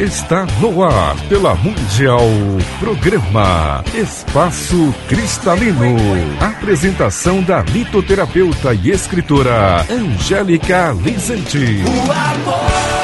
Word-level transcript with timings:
Está 0.00 0.46
no 0.60 0.82
ar 0.82 1.16
pela 1.28 1.54
Mundial 1.56 2.26
Programa 2.80 3.84
Espaço 3.94 4.94
Cristalino. 5.08 5.96
Apresentação 6.40 7.42
da 7.42 7.60
litoterapeuta 7.60 8.72
e 8.72 8.90
escritora 8.90 9.84
Angélica 9.90 10.92
Lizente. 10.92 11.82
O 11.84 12.12
amor. 12.12 12.95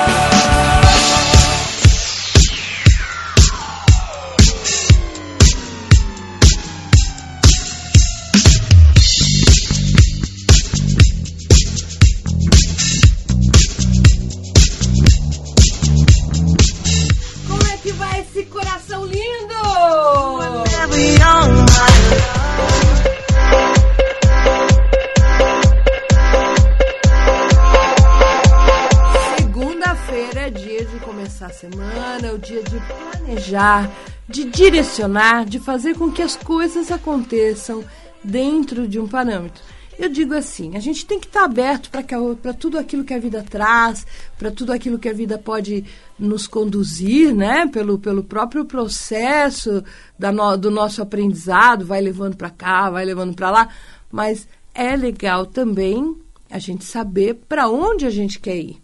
Planejar, 32.80 33.90
de 34.28 34.44
direcionar, 34.44 35.46
de 35.46 35.58
fazer 35.58 35.96
com 35.96 36.12
que 36.12 36.20
as 36.20 36.36
coisas 36.36 36.90
aconteçam 36.90 37.82
dentro 38.22 38.86
de 38.86 39.00
um 39.00 39.08
parâmetro. 39.08 39.62
Eu 39.98 40.10
digo 40.10 40.34
assim, 40.34 40.76
a 40.76 40.80
gente 40.80 41.06
tem 41.06 41.18
que 41.18 41.26
estar 41.26 41.44
aberto 41.44 41.90
para 41.90 42.52
tudo 42.52 42.78
aquilo 42.78 43.04
que 43.04 43.14
a 43.14 43.18
vida 43.18 43.42
traz, 43.48 44.06
para 44.38 44.50
tudo 44.50 44.72
aquilo 44.72 44.98
que 44.98 45.08
a 45.08 45.14
vida 45.14 45.38
pode 45.38 45.84
nos 46.18 46.46
conduzir, 46.46 47.34
né? 47.34 47.66
Pelo, 47.66 47.98
pelo 47.98 48.22
próprio 48.22 48.64
processo 48.64 49.82
da 50.18 50.30
no, 50.30 50.56
do 50.58 50.70
nosso 50.70 51.00
aprendizado, 51.00 51.86
vai 51.86 52.00
levando 52.00 52.36
para 52.36 52.50
cá, 52.50 52.90
vai 52.90 53.04
levando 53.04 53.34
para 53.34 53.50
lá. 53.50 53.68
Mas 54.10 54.46
é 54.74 54.96
legal 54.96 55.46
também 55.46 56.16
a 56.50 56.58
gente 56.58 56.84
saber 56.84 57.34
para 57.48 57.68
onde 57.68 58.04
a 58.04 58.10
gente 58.10 58.40
quer 58.40 58.56
ir. 58.56 58.81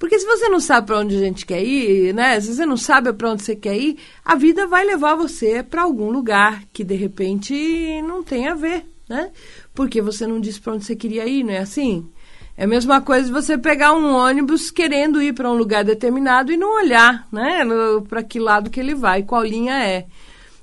Porque 0.00 0.18
se 0.18 0.24
você 0.24 0.48
não 0.48 0.60
sabe 0.60 0.86
para 0.86 0.98
onde 0.98 1.14
a 1.14 1.18
gente 1.18 1.44
quer 1.44 1.62
ir, 1.62 2.14
né? 2.14 2.40
Se 2.40 2.54
você 2.54 2.64
não 2.64 2.78
sabe 2.78 3.12
para 3.12 3.32
onde 3.32 3.42
você 3.42 3.54
quer 3.54 3.76
ir, 3.76 3.98
a 4.24 4.34
vida 4.34 4.66
vai 4.66 4.82
levar 4.82 5.14
você 5.14 5.62
para 5.62 5.82
algum 5.82 6.10
lugar 6.10 6.64
que 6.72 6.82
de 6.82 6.94
repente 6.94 8.00
não 8.00 8.22
tem 8.22 8.48
a 8.48 8.54
ver, 8.54 8.86
né? 9.06 9.30
Porque 9.74 10.00
você 10.00 10.26
não 10.26 10.40
disse 10.40 10.58
para 10.58 10.72
onde 10.72 10.86
você 10.86 10.96
queria 10.96 11.26
ir, 11.26 11.44
não 11.44 11.52
é 11.52 11.58
assim? 11.58 12.08
É 12.56 12.64
a 12.64 12.66
mesma 12.66 13.02
coisa 13.02 13.26
de 13.26 13.32
você 13.32 13.58
pegar 13.58 13.92
um 13.92 14.14
ônibus 14.14 14.70
querendo 14.70 15.22
ir 15.22 15.34
para 15.34 15.50
um 15.50 15.54
lugar 15.54 15.84
determinado 15.84 16.50
e 16.50 16.56
não 16.56 16.76
olhar, 16.76 17.28
né? 17.30 17.60
Para 18.08 18.22
que 18.22 18.40
lado 18.40 18.70
que 18.70 18.80
ele 18.80 18.94
vai, 18.94 19.22
qual 19.22 19.44
linha 19.44 19.84
é. 19.84 20.06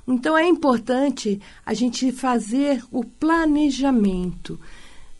Então 0.07 0.35
é 0.35 0.47
importante 0.47 1.39
a 1.63 1.75
gente 1.75 2.11
fazer 2.11 2.83
o 2.91 3.03
planejamento. 3.03 4.59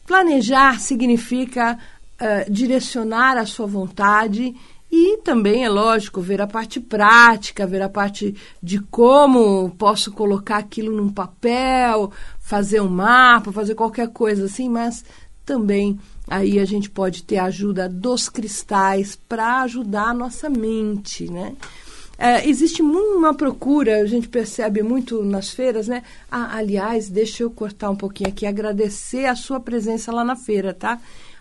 Planejar 0.08 0.80
significa 0.80 1.78
uh, 2.22 2.52
direcionar 2.52 3.38
a 3.38 3.46
sua 3.46 3.66
vontade 3.66 4.56
e 4.90 5.18
também, 5.18 5.66
é 5.66 5.70
lógico, 5.70 6.22
ver 6.22 6.42
a 6.42 6.48
parte 6.48 6.80
prática, 6.80 7.68
ver 7.68 7.82
a 7.82 7.90
parte 7.90 8.36
de 8.64 8.80
como 8.80 9.70
posso 9.72 10.12
colocar 10.12 10.58
aquilo 10.58 10.96
num 10.96 11.10
papel, 11.10 12.12
fazer 12.40 12.82
um 12.82 12.88
mapa, 12.88 13.52
fazer 13.52 13.76
qualquer 13.76 14.10
coisa 14.10 14.46
assim, 14.46 14.70
mas 14.70 15.04
também 15.46 16.00
aí 16.28 16.58
a 16.60 16.66
gente 16.66 16.90
pode 16.90 17.24
ter 17.24 17.38
a 17.38 17.46
ajuda 17.46 17.90
dos 17.90 18.30
cristais 18.30 19.18
para 19.28 19.62
ajudar 19.64 20.10
a 20.10 20.14
nossa 20.14 20.50
mente, 20.50 21.30
né? 21.30 21.56
É, 22.20 22.50
existe 22.50 22.82
uma 22.82 23.34
procura, 23.34 24.02
a 24.02 24.06
gente 24.06 24.28
percebe 24.28 24.82
muito 24.82 25.24
nas 25.24 25.52
feiras, 25.52 25.88
né? 25.88 26.02
Ah, 26.32 26.58
aliás, 26.58 27.10
deixa 27.10 27.44
eu 27.44 27.52
cortar 27.52 27.92
um 27.92 27.96
pouquinho 27.96 28.30
aqui, 28.30 28.46
agradecer 28.46 29.26
a 29.26 29.36
sua 29.36 29.60
presença 29.60 30.12
lá 30.12 30.24
na 30.24 30.36
feira, 30.36 30.74
tá? 30.74 31.00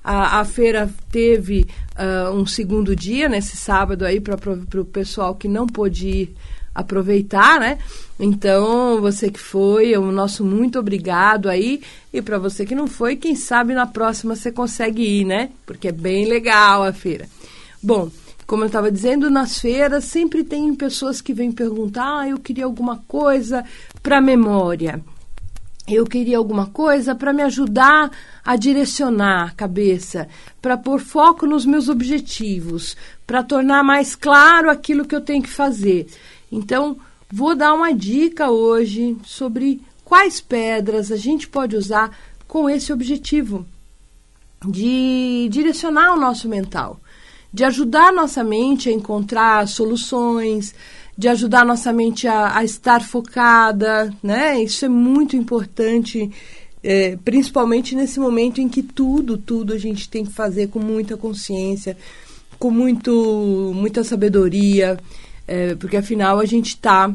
A, 0.09 0.39
a 0.39 0.45
feira 0.45 0.89
teve 1.11 1.67
uh, 1.99 2.31
um 2.31 2.47
segundo 2.47 2.95
dia 2.95 3.29
nesse 3.29 3.57
sábado 3.57 4.07
aí 4.07 4.21
para 4.21 4.37
o 4.81 4.85
pessoal 4.85 5.35
que 5.35 5.49
não 5.49 5.67
pôde 5.67 6.09
ir 6.09 6.37
aproveitar, 6.73 7.59
né? 7.59 7.77
Então, 8.21 9.01
você 9.01 9.33
que 9.33 9.41
foi, 9.41 9.97
o 9.97 10.13
nosso 10.13 10.45
muito 10.45 10.79
obrigado 10.79 11.49
aí. 11.49 11.81
E 12.13 12.23
para 12.23 12.39
você 12.39 12.65
que 12.65 12.73
não 12.73 12.87
foi, 12.87 13.17
quem 13.17 13.35
sabe 13.35 13.75
na 13.75 13.85
próxima 13.85 14.37
você 14.37 14.53
consegue 14.53 15.03
ir, 15.03 15.25
né? 15.25 15.51
Porque 15.67 15.89
é 15.89 15.93
bem 15.93 16.27
legal 16.27 16.85
a 16.85 16.93
feira. 16.93 17.27
Bom, 17.83 18.09
como 18.47 18.63
eu 18.63 18.69
estava 18.69 18.93
dizendo, 18.93 19.29
nas 19.29 19.59
feiras 19.59 20.05
sempre 20.05 20.45
tem 20.45 20.73
pessoas 20.77 21.21
que 21.21 21.35
vêm 21.35 21.51
perguntar: 21.51 22.21
ah, 22.21 22.29
eu 22.29 22.39
queria 22.39 22.65
alguma 22.65 22.99
coisa 23.09 23.65
para 24.05 24.21
memória 24.21 25.03
eu 25.89 26.05
queria 26.05 26.39
alguma 26.39 26.67
coisa 26.67 27.15
para 27.15 27.33
me 27.33 27.43
ajudar 27.43 28.11
a 28.45 28.57
direcionar 28.57 29.49
a 29.49 29.51
cabeça, 29.53 30.29
para 30.61 30.77
pôr 30.77 31.01
foco 31.01 31.47
nos 31.47 31.65
meus 31.65 31.89
objetivos, 31.89 32.97
para 33.27 33.43
tornar 33.43 33.85
mais 33.85 34.17
claro 34.17 34.69
aquilo 34.69 35.05
que 35.05 35.15
eu 35.15 35.21
tenho 35.21 35.43
que 35.43 35.49
fazer. 35.49 36.09
Então, 36.51 36.97
vou 37.31 37.55
dar 37.55 37.73
uma 37.73 37.93
dica 37.93 38.51
hoje 38.51 39.17
sobre 39.25 39.81
quais 40.05 40.41
pedras 40.41 41.13
a 41.13 41.17
gente 41.17 41.49
pode 41.49 41.77
usar 41.77 42.17
com 42.49 42.69
esse 42.69 42.93
objetivo 42.93 43.67
de 44.65 45.49
direcionar 45.51 46.15
o 46.15 46.21
nosso 46.21 46.49
mental, 46.49 46.99
de 47.53 47.65
ajudar 47.65 48.13
nossa 48.13 48.43
mente 48.43 48.89
a 48.89 48.93
encontrar 48.93 49.67
soluções, 49.69 50.75
de 51.17 51.29
ajudar 51.29 51.65
nossa 51.65 51.93
mente 51.93 52.29
a, 52.29 52.59
a 52.59 52.65
estar 52.65 53.03
focada, 53.03 54.13
né? 54.23 54.63
Isso 54.63 54.85
é 54.85 54.89
muito 54.89 55.35
importante, 55.37 56.31
é, 56.83 57.17
principalmente 57.25 57.95
nesse 57.95 58.21
momento 58.21 58.61
em 58.61 58.69
que 58.69 58.83
tudo, 58.83 59.39
tudo 59.39 59.73
a 59.73 59.79
gente 59.79 60.09
tem 60.11 60.25
que 60.25 60.33
fazer 60.33 60.69
com 60.69 60.79
muita 60.79 61.17
consciência, 61.17 61.97
com 62.59 62.71
muito, 62.71 63.73
muita 63.75 64.05
sabedoria, 64.05 64.99
é, 65.49 65.75
porque 65.77 65.97
afinal 65.97 66.39
a 66.39 66.45
gente 66.45 66.69
está 66.69 67.13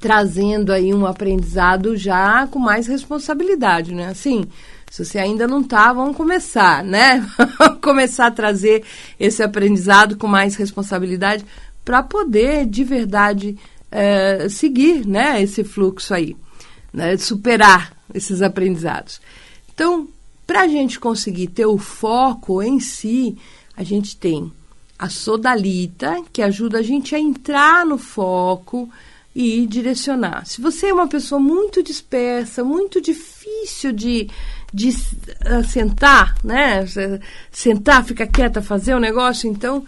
trazendo 0.00 0.72
aí 0.72 0.92
um 0.92 1.06
aprendizado 1.06 1.96
já 1.96 2.46
com 2.46 2.58
mais 2.58 2.86
responsabilidade, 2.86 3.94
né? 3.94 4.08
Assim, 4.08 4.46
se 4.90 5.04
você 5.04 5.18
ainda 5.18 5.46
não 5.46 5.60
está, 5.60 5.92
vamos 5.92 6.16
começar, 6.16 6.82
né? 6.82 7.26
começar 7.82 8.26
a 8.26 8.30
trazer 8.30 8.82
esse 9.20 9.42
aprendizado 9.42 10.16
com 10.16 10.26
mais 10.26 10.56
responsabilidade 10.56 11.44
para 11.86 12.02
poder 12.02 12.66
de 12.66 12.82
verdade 12.82 13.56
é, 13.92 14.48
seguir 14.48 15.06
né, 15.06 15.40
esse 15.40 15.62
fluxo 15.62 16.12
aí, 16.12 16.36
né, 16.92 17.16
superar 17.16 17.96
esses 18.12 18.42
aprendizados. 18.42 19.20
Então, 19.72 20.08
para 20.44 20.62
a 20.62 20.68
gente 20.68 20.98
conseguir 20.98 21.46
ter 21.46 21.64
o 21.64 21.78
foco 21.78 22.60
em 22.60 22.80
si, 22.80 23.38
a 23.76 23.84
gente 23.84 24.16
tem 24.16 24.52
a 24.98 25.08
sodalita, 25.08 26.24
que 26.32 26.42
ajuda 26.42 26.78
a 26.78 26.82
gente 26.82 27.14
a 27.14 27.20
entrar 27.20 27.86
no 27.86 27.98
foco 27.98 28.90
e 29.32 29.64
direcionar. 29.66 30.44
Se 30.44 30.60
você 30.60 30.86
é 30.86 30.94
uma 30.94 31.06
pessoa 31.06 31.40
muito 31.40 31.84
dispersa, 31.84 32.64
muito 32.64 33.00
difícil 33.00 33.92
de, 33.92 34.28
de 34.74 34.88
uh, 34.88 35.64
sentar, 35.68 36.34
né? 36.42 36.84
Sentar, 37.52 38.02
ficar 38.04 38.26
quieta, 38.26 38.60
fazer 38.60 38.94
o 38.94 38.96
um 38.96 39.00
negócio, 39.00 39.48
então 39.48 39.84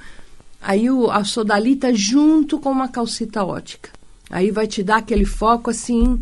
aí 0.61 0.91
o, 0.91 1.11
a 1.11 1.25
sodalita 1.25 1.95
junto 1.95 2.59
com 2.59 2.71
uma 2.71 2.89
calcita 2.89 3.45
ótica. 3.45 3.91
Aí 4.31 4.51
vai 4.51 4.67
te 4.67 4.83
dar 4.83 4.99
aquele 4.99 5.25
foco 5.25 5.71
assim, 5.71 6.21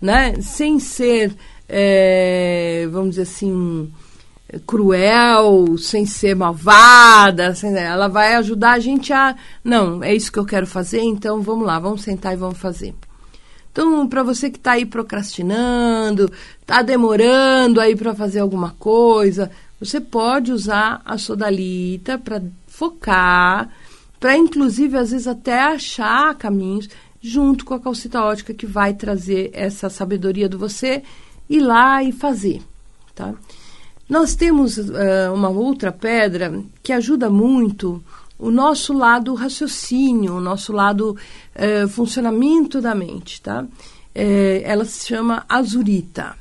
né? 0.00 0.40
Sem 0.40 0.78
ser, 0.78 1.34
é, 1.68 2.86
vamos 2.90 3.10
dizer 3.10 3.22
assim, 3.22 3.90
cruel, 4.66 5.76
sem 5.78 6.04
ser 6.04 6.34
malvada. 6.34 7.54
Sem, 7.54 7.74
ela 7.76 8.08
vai 8.08 8.34
ajudar 8.34 8.72
a 8.72 8.78
gente 8.78 9.12
a. 9.12 9.34
Não, 9.64 10.02
é 10.02 10.14
isso 10.14 10.30
que 10.32 10.38
eu 10.38 10.44
quero 10.44 10.66
fazer, 10.66 11.00
então 11.00 11.40
vamos 11.40 11.66
lá, 11.66 11.78
vamos 11.78 12.02
sentar 12.02 12.34
e 12.34 12.36
vamos 12.36 12.58
fazer. 12.58 12.94
Então, 13.72 14.08
para 14.08 14.22
você 14.22 14.50
que 14.50 14.58
está 14.58 14.72
aí 14.72 14.84
procrastinando, 14.84 16.30
está 16.60 16.82
demorando 16.82 17.80
aí 17.80 17.94
para 17.94 18.14
fazer 18.14 18.40
alguma 18.40 18.74
coisa, 18.78 19.50
você 19.78 20.00
pode 20.00 20.50
usar 20.50 21.00
a 21.04 21.16
sodalita 21.16 22.18
para 22.18 22.42
focar, 22.78 23.68
para 24.20 24.36
inclusive 24.36 24.96
às 24.96 25.10
vezes 25.10 25.26
até 25.26 25.60
achar 25.60 26.32
caminhos 26.36 26.88
junto 27.20 27.64
com 27.64 27.74
a 27.74 27.80
calcita 27.80 28.22
ótica 28.22 28.54
que 28.54 28.66
vai 28.66 28.94
trazer 28.94 29.50
essa 29.52 29.90
sabedoria 29.90 30.48
do 30.48 30.56
você 30.56 31.02
ir 31.50 31.58
lá 31.58 32.04
e 32.04 32.12
fazer, 32.12 32.62
tá? 33.16 33.34
Nós 34.08 34.36
temos 34.36 34.78
uh, 34.78 35.34
uma 35.34 35.48
outra 35.48 35.90
pedra 35.90 36.62
que 36.80 36.92
ajuda 36.92 37.28
muito 37.28 38.02
o 38.38 38.50
nosso 38.50 38.92
lado 38.92 39.34
raciocínio, 39.34 40.36
o 40.36 40.40
nosso 40.40 40.72
lado 40.72 41.16
uh, 41.56 41.88
funcionamento 41.88 42.80
da 42.80 42.94
mente, 42.94 43.42
tá? 43.42 43.64
Uh, 43.64 44.62
ela 44.62 44.84
se 44.84 45.08
chama 45.08 45.44
azurita. 45.48 46.36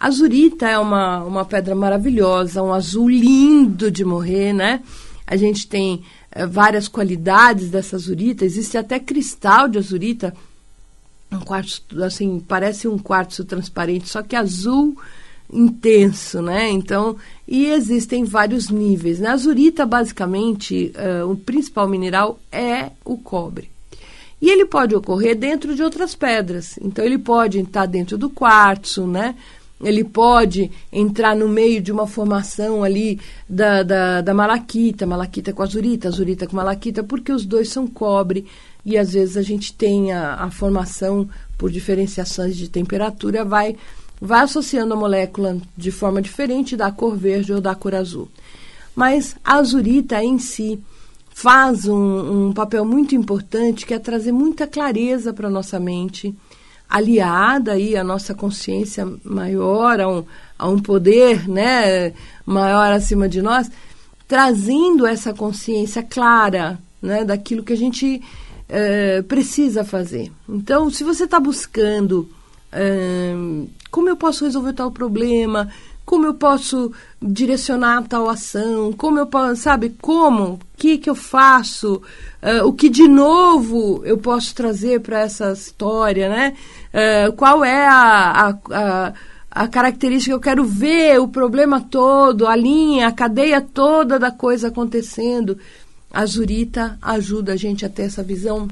Azurita 0.00 0.68
é 0.68 0.78
uma, 0.78 1.22
uma 1.22 1.44
pedra 1.44 1.74
maravilhosa, 1.74 2.62
um 2.62 2.72
azul 2.72 3.08
lindo 3.08 3.88
de 3.90 4.04
morrer, 4.04 4.52
né? 4.52 4.82
A 5.30 5.36
gente 5.36 5.68
tem 5.68 6.02
é, 6.32 6.44
várias 6.44 6.88
qualidades 6.88 7.70
dessa 7.70 7.94
azurita. 7.94 8.44
Existe 8.44 8.76
até 8.76 8.98
cristal 8.98 9.68
de 9.68 9.78
azurita, 9.78 10.34
um 11.30 11.38
quartzo, 11.38 11.84
assim, 12.02 12.40
parece 12.40 12.88
um 12.88 12.98
quartzo 12.98 13.44
transparente, 13.44 14.08
só 14.08 14.22
que 14.22 14.34
azul 14.34 14.98
intenso, 15.52 16.42
né? 16.42 16.68
Então, 16.68 17.16
e 17.46 17.66
existem 17.66 18.24
vários 18.24 18.70
níveis. 18.70 19.20
Na 19.20 19.28
né? 19.28 19.34
azurita, 19.34 19.86
basicamente, 19.86 20.92
uh, 20.96 21.30
o 21.30 21.36
principal 21.36 21.88
mineral 21.88 22.40
é 22.50 22.90
o 23.04 23.16
cobre. 23.16 23.70
E 24.42 24.50
ele 24.50 24.64
pode 24.64 24.96
ocorrer 24.96 25.36
dentro 25.36 25.76
de 25.76 25.82
outras 25.82 26.14
pedras. 26.14 26.76
Então, 26.82 27.04
ele 27.04 27.18
pode 27.18 27.60
estar 27.60 27.86
dentro 27.86 28.18
do 28.18 28.30
quartzo, 28.30 29.06
né? 29.06 29.36
Ele 29.82 30.04
pode 30.04 30.70
entrar 30.92 31.34
no 31.34 31.48
meio 31.48 31.80
de 31.80 31.90
uma 31.90 32.06
formação 32.06 32.84
ali 32.84 33.18
da, 33.48 33.82
da, 33.82 34.20
da 34.20 34.34
malaquita, 34.34 35.06
malaquita 35.06 35.52
com 35.52 35.62
azurita, 35.62 36.08
azurita 36.08 36.46
com 36.46 36.56
malaquita, 36.56 37.02
porque 37.02 37.32
os 37.32 37.46
dois 37.46 37.70
são 37.70 37.86
cobre 37.86 38.46
e 38.84 38.98
às 38.98 39.12
vezes 39.12 39.36
a 39.36 39.42
gente 39.42 39.72
tem 39.72 40.12
a, 40.12 40.34
a 40.34 40.50
formação 40.50 41.28
por 41.56 41.70
diferenciações 41.70 42.56
de 42.56 42.68
temperatura, 42.68 43.44
vai 43.44 43.76
vai 44.20 44.42
associando 44.42 44.92
a 44.92 44.96
molécula 44.96 45.56
de 45.74 45.90
forma 45.90 46.20
diferente 46.20 46.76
da 46.76 46.92
cor 46.92 47.16
verde 47.16 47.54
ou 47.54 47.60
da 47.60 47.74
cor 47.74 47.94
azul. 47.94 48.28
Mas 48.94 49.34
a 49.42 49.54
azurita 49.54 50.22
em 50.22 50.38
si 50.38 50.78
faz 51.30 51.86
um, 51.86 52.48
um 52.48 52.52
papel 52.52 52.84
muito 52.84 53.14
importante 53.14 53.86
que 53.86 53.94
é 53.94 53.98
trazer 53.98 54.30
muita 54.30 54.66
clareza 54.66 55.32
para 55.32 55.48
a 55.48 55.50
nossa 55.50 55.80
mente, 55.80 56.34
aliada 56.90 57.72
aí 57.72 57.96
à 57.96 58.02
nossa 58.02 58.34
consciência 58.34 59.06
maior, 59.24 60.00
a 60.00 60.08
um, 60.08 60.24
a 60.58 60.68
um 60.68 60.78
poder 60.78 61.48
né, 61.48 62.12
maior 62.44 62.92
acima 62.92 63.28
de 63.28 63.40
nós, 63.40 63.70
trazendo 64.26 65.06
essa 65.06 65.32
consciência 65.32 66.02
clara 66.02 66.78
né, 67.00 67.24
daquilo 67.24 67.62
que 67.62 67.72
a 67.72 67.76
gente 67.76 68.20
é, 68.68 69.22
precisa 69.22 69.84
fazer. 69.84 70.30
Então, 70.48 70.90
se 70.90 71.04
você 71.04 71.24
está 71.24 71.38
buscando 71.38 72.28
como 73.90 74.08
eu 74.08 74.16
posso 74.16 74.44
resolver 74.44 74.72
tal 74.72 74.90
problema, 74.90 75.68
como 76.04 76.26
eu 76.26 76.34
posso 76.34 76.92
direcionar 77.22 78.02
tal 78.08 78.28
ação, 78.28 78.92
como 78.92 79.18
eu 79.18 79.26
posso, 79.26 79.62
sabe, 79.62 79.94
como, 80.00 80.54
o 80.54 80.60
que 80.76 80.98
que 80.98 81.08
eu 81.08 81.14
faço, 81.14 82.02
uh, 82.42 82.66
o 82.66 82.72
que 82.72 82.88
de 82.88 83.06
novo 83.06 84.02
eu 84.04 84.18
posso 84.18 84.54
trazer 84.54 85.00
para 85.00 85.20
essa 85.20 85.52
história, 85.52 86.28
né? 86.28 86.54
Uh, 86.92 87.32
qual 87.34 87.64
é 87.64 87.86
a, 87.86 88.48
a, 88.48 88.58
a, 88.72 89.12
a, 89.50 89.68
característica 89.68 90.30
que 90.30 90.34
eu 90.34 90.40
quero 90.40 90.64
ver, 90.64 91.20
o 91.20 91.28
problema 91.28 91.80
todo, 91.80 92.46
a 92.46 92.56
linha, 92.56 93.06
a 93.06 93.12
cadeia 93.12 93.60
toda 93.60 94.18
da 94.18 94.32
coisa 94.32 94.68
acontecendo. 94.68 95.58
A 96.12 96.26
Zurita 96.26 96.98
ajuda 97.00 97.52
a 97.52 97.56
gente 97.56 97.86
a 97.86 97.88
ter 97.88 98.02
essa 98.02 98.22
visão 98.22 98.66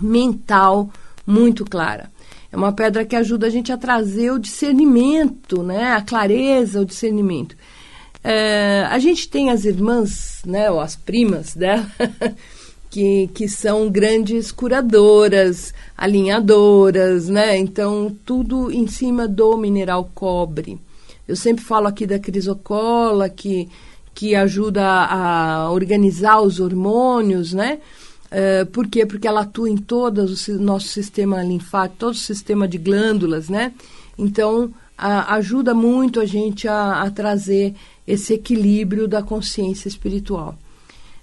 mental 0.00 0.88
muito 1.26 1.64
clara. 1.64 2.13
É 2.54 2.56
uma 2.56 2.72
pedra 2.72 3.04
que 3.04 3.16
ajuda 3.16 3.48
a 3.48 3.50
gente 3.50 3.72
a 3.72 3.76
trazer 3.76 4.30
o 4.30 4.38
discernimento, 4.38 5.64
né? 5.64 5.90
A 5.90 6.00
clareza, 6.00 6.80
o 6.80 6.84
discernimento. 6.84 7.56
É, 8.22 8.86
a 8.88 8.96
gente 9.00 9.28
tem 9.28 9.50
as 9.50 9.64
irmãs, 9.64 10.40
né? 10.46 10.70
Ou 10.70 10.78
as 10.78 10.94
primas 10.94 11.52
dela, 11.52 11.84
que, 12.88 13.28
que 13.34 13.48
são 13.48 13.90
grandes 13.90 14.52
curadoras, 14.52 15.74
alinhadoras, 15.98 17.28
né? 17.28 17.58
Então, 17.58 18.16
tudo 18.24 18.70
em 18.70 18.86
cima 18.86 19.26
do 19.26 19.56
mineral 19.56 20.08
cobre. 20.14 20.78
Eu 21.26 21.34
sempre 21.34 21.64
falo 21.64 21.88
aqui 21.88 22.06
da 22.06 22.20
crisocola, 22.20 23.28
que, 23.28 23.68
que 24.14 24.36
ajuda 24.36 24.84
a 24.84 25.72
organizar 25.72 26.40
os 26.40 26.60
hormônios, 26.60 27.52
né? 27.52 27.80
Uh, 28.34 28.66
por 28.66 28.88
quê? 28.88 29.06
Porque 29.06 29.28
ela 29.28 29.42
atua 29.42 29.70
em 29.70 29.76
todo 29.76 30.26
o 30.26 30.52
nosso 30.58 30.88
sistema 30.88 31.40
linfático, 31.40 32.00
todo 32.00 32.14
o 32.14 32.16
sistema 32.16 32.66
de 32.66 32.78
glândulas, 32.78 33.48
né? 33.48 33.72
Então, 34.18 34.72
a, 34.98 35.36
ajuda 35.36 35.72
muito 35.72 36.18
a 36.18 36.26
gente 36.26 36.66
a, 36.66 37.02
a, 37.02 37.10
trazer 37.12 37.76
esse 38.04 38.34
equilíbrio 38.34 39.06
da 39.06 39.22
consciência 39.22 39.86
espiritual. 39.86 40.58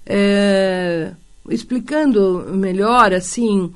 É, 0.05 1.11
explicando 1.49 2.45
melhor, 2.53 3.13
assim, 3.13 3.73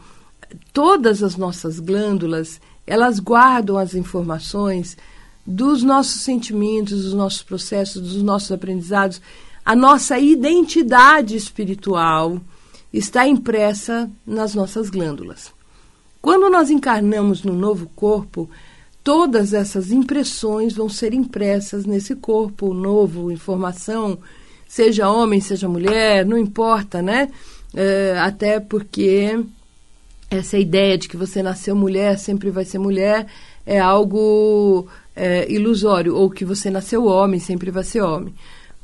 todas 0.71 1.21
as 1.21 1.35
nossas 1.35 1.77
glândulas, 1.77 2.61
elas 2.87 3.19
guardam 3.19 3.77
as 3.77 3.95
informações 3.95 4.97
dos 5.45 5.83
nossos 5.83 6.21
sentimentos, 6.21 7.03
dos 7.03 7.13
nossos 7.13 7.43
processos, 7.43 8.01
dos 8.01 8.23
nossos 8.23 8.51
aprendizados, 8.51 9.21
a 9.65 9.75
nossa 9.75 10.17
identidade 10.17 11.35
espiritual, 11.35 12.39
está 12.97 13.27
impressa 13.27 14.09
nas 14.25 14.55
nossas 14.55 14.89
glândulas. 14.89 15.53
Quando 16.21 16.49
nós 16.49 16.69
encarnamos 16.69 17.43
no 17.43 17.53
novo 17.53 17.89
corpo, 17.95 18.49
todas 19.03 19.53
essas 19.53 19.91
impressões 19.91 20.73
vão 20.73 20.89
ser 20.89 21.13
impressas 21.13 21.85
nesse 21.85 22.15
corpo 22.15 22.73
novo, 22.73 23.31
informação, 23.31 24.17
seja 24.67 25.09
homem, 25.09 25.39
seja 25.39 25.67
mulher, 25.67 26.25
não 26.25 26.37
importa, 26.37 27.01
né? 27.01 27.29
É, 27.73 28.17
até 28.17 28.59
porque 28.59 29.39
essa 30.31 30.57
ideia 30.57 30.97
de 30.97 31.07
que 31.07 31.17
você 31.17 31.43
nasceu 31.43 31.75
mulher, 31.75 32.17
sempre 32.17 32.49
vai 32.49 32.65
ser 32.65 32.79
mulher, 32.79 33.27
é 33.65 33.79
algo 33.79 34.87
é, 35.15 35.51
ilusório, 35.51 36.15
ou 36.15 36.29
que 36.29 36.45
você 36.45 36.69
nasceu 36.69 37.05
homem, 37.05 37.39
sempre 37.39 37.69
vai 37.71 37.83
ser 37.83 38.01
homem. 38.01 38.33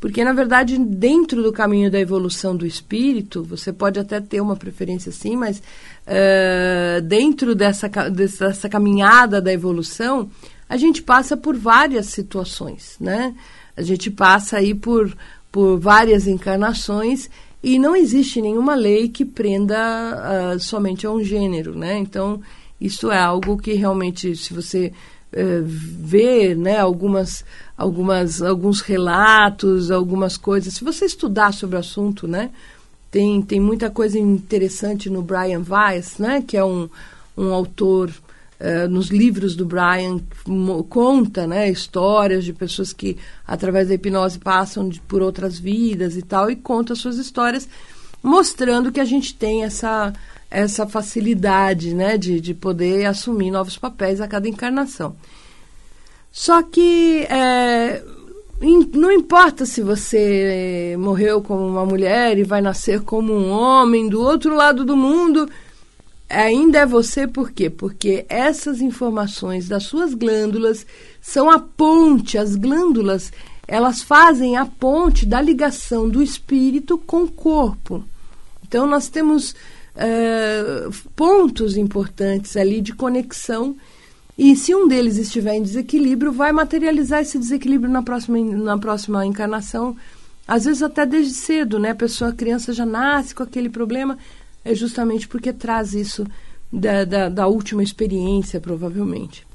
Porque, 0.01 0.23
na 0.23 0.33
verdade, 0.33 0.79
dentro 0.79 1.43
do 1.43 1.53
caminho 1.53 1.91
da 1.91 1.99
evolução 1.99 2.57
do 2.57 2.65
espírito, 2.65 3.43
você 3.43 3.71
pode 3.71 3.99
até 3.99 4.19
ter 4.19 4.41
uma 4.41 4.55
preferência 4.55 5.11
sim, 5.11 5.35
mas 5.35 5.59
uh, 5.59 7.01
dentro 7.03 7.53
dessa, 7.53 7.87
dessa 8.09 8.67
caminhada 8.67 9.39
da 9.39 9.53
evolução, 9.53 10.27
a 10.67 10.75
gente 10.75 11.03
passa 11.03 11.37
por 11.37 11.55
várias 11.55 12.07
situações, 12.07 12.95
né? 12.99 13.35
A 13.77 13.83
gente 13.83 14.09
passa 14.09 14.57
aí 14.57 14.73
por, 14.73 15.15
por 15.51 15.79
várias 15.79 16.25
encarnações 16.25 17.29
e 17.61 17.77
não 17.77 17.95
existe 17.95 18.41
nenhuma 18.41 18.73
lei 18.73 19.07
que 19.07 19.23
prenda 19.23 19.77
uh, 20.55 20.59
somente 20.59 21.05
a 21.05 21.11
um 21.11 21.23
gênero, 21.23 21.75
né? 21.75 21.99
Então, 21.99 22.41
isso 22.79 23.11
é 23.11 23.19
algo 23.19 23.55
que 23.55 23.73
realmente, 23.73 24.35
se 24.35 24.51
você 24.51 24.91
uh, 25.33 25.63
vê 25.65 26.55
né, 26.55 26.77
algumas 26.77 27.43
algumas, 27.81 28.41
alguns 28.41 28.81
relatos, 28.81 29.89
algumas 29.89 30.37
coisas. 30.37 30.75
Se 30.75 30.83
você 30.83 31.05
estudar 31.05 31.51
sobre 31.51 31.75
o 31.75 31.79
assunto, 31.79 32.27
né, 32.27 32.51
tem, 33.09 33.41
tem 33.41 33.59
muita 33.59 33.89
coisa 33.89 34.19
interessante 34.19 35.09
no 35.09 35.21
Brian 35.21 35.63
Weiss, 35.67 36.17
né, 36.19 36.43
que 36.45 36.55
é 36.55 36.63
um, 36.63 36.87
um 37.35 37.51
autor 37.53 38.09
uh, 38.09 38.87
nos 38.87 39.07
livros 39.09 39.55
do 39.55 39.65
Brian 39.65 40.19
conta, 40.87 41.47
né, 41.47 41.69
histórias 41.69 42.45
de 42.45 42.53
pessoas 42.53 42.93
que 42.93 43.17
através 43.47 43.87
da 43.87 43.95
hipnose 43.95 44.37
passam 44.37 44.87
de, 44.87 45.01
por 45.01 45.21
outras 45.21 45.57
vidas 45.57 46.15
e 46.15 46.21
tal 46.21 46.51
e 46.51 46.55
conta 46.55 46.93
suas 46.93 47.17
histórias, 47.17 47.67
mostrando 48.21 48.91
que 48.91 48.99
a 48.99 49.05
gente 49.05 49.33
tem 49.33 49.63
essa 49.63 50.13
essa 50.51 50.85
facilidade, 50.85 51.95
né, 51.95 52.17
de, 52.17 52.41
de 52.41 52.53
poder 52.53 53.05
assumir 53.05 53.49
novos 53.49 53.77
papéis 53.77 54.19
a 54.19 54.27
cada 54.27 54.49
encarnação. 54.49 55.15
Só 56.29 56.61
que 56.61 57.25
é, 57.29 58.03
não 58.93 59.11
importa 59.11 59.65
se 59.65 59.81
você 59.81 60.95
morreu 60.99 61.41
como 61.41 61.65
uma 61.65 61.85
mulher 61.85 62.37
e 62.37 62.43
vai 62.43 62.61
nascer 62.61 63.01
como 63.01 63.33
um 63.33 63.49
homem 63.49 64.09
do 64.09 64.21
outro 64.21 64.53
lado 64.53 64.83
do 64.83 64.95
mundo, 64.95 65.49
ainda 66.29 66.79
é 66.79 66.85
você 66.85 67.27
por 67.27 67.51
quê? 67.51 67.69
Porque 67.69 68.25
essas 68.27 68.81
informações 68.81 69.67
das 69.67 69.83
suas 69.83 70.13
glândulas 70.13 70.85
são 71.21 71.49
a 71.49 71.59
ponte, 71.59 72.37
as 72.37 72.55
glândulas, 72.55 73.31
elas 73.67 74.01
fazem 74.01 74.57
a 74.57 74.65
ponte 74.65 75.25
da 75.25 75.41
ligação 75.41 76.09
do 76.09 76.21
espírito 76.21 76.97
com 76.97 77.23
o 77.23 77.31
corpo. 77.31 78.03
Então 78.63 78.85
nós 78.85 79.09
temos 79.09 79.55
é, 79.95 80.87
pontos 81.15 81.77
importantes 81.77 82.55
ali 82.55 82.81
de 82.81 82.93
conexão 82.93 83.75
e 84.37 84.55
se 84.55 84.73
um 84.73 84.87
deles 84.87 85.17
estiver 85.17 85.53
em 85.55 85.61
desequilíbrio, 85.61 86.31
vai 86.31 86.51
materializar 86.51 87.21
esse 87.21 87.37
desequilíbrio 87.37 87.91
na 87.91 88.01
próxima, 88.01 88.39
na 88.39 88.77
próxima 88.77 89.25
encarnação, 89.25 89.95
às 90.47 90.65
vezes 90.65 90.81
até 90.81 91.05
desde 91.05 91.33
cedo, 91.33 91.77
né? 91.77 91.91
A 91.91 91.95
pessoa, 91.95 92.31
a 92.31 92.33
criança 92.33 92.73
já 92.73 92.85
nasce 92.85 93.35
com 93.35 93.43
aquele 93.43 93.69
problema, 93.69 94.17
é 94.63 94.73
justamente 94.73 95.27
porque 95.27 95.53
traz 95.53 95.93
isso 95.93 96.25
da, 96.71 97.05
da, 97.05 97.29
da 97.29 97.47
última 97.47 97.83
experiência, 97.83 98.59
provavelmente. 98.59 99.45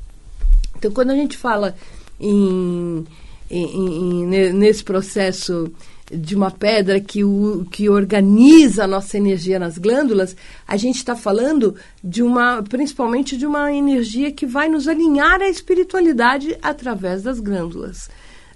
Então, 0.76 0.90
quando 0.92 1.10
a 1.10 1.16
gente 1.16 1.36
fala 1.36 1.74
em, 2.20 3.04
em, 3.50 4.24
em, 4.24 4.52
nesse 4.52 4.84
processo 4.84 5.72
de 6.10 6.36
uma 6.36 6.50
pedra 6.50 7.00
que, 7.00 7.24
o, 7.24 7.66
que 7.70 7.88
organiza 7.88 8.84
a 8.84 8.86
nossa 8.86 9.16
energia 9.16 9.58
nas 9.58 9.76
glândulas, 9.76 10.36
a 10.66 10.76
gente 10.76 10.96
está 10.96 11.16
falando 11.16 11.74
de 12.02 12.22
uma, 12.22 12.62
principalmente 12.62 13.36
de 13.36 13.46
uma 13.46 13.72
energia 13.72 14.30
que 14.30 14.46
vai 14.46 14.68
nos 14.68 14.86
alinhar 14.86 15.40
à 15.40 15.48
espiritualidade 15.48 16.56
através 16.62 17.22
das 17.22 17.40
glândulas, 17.40 18.08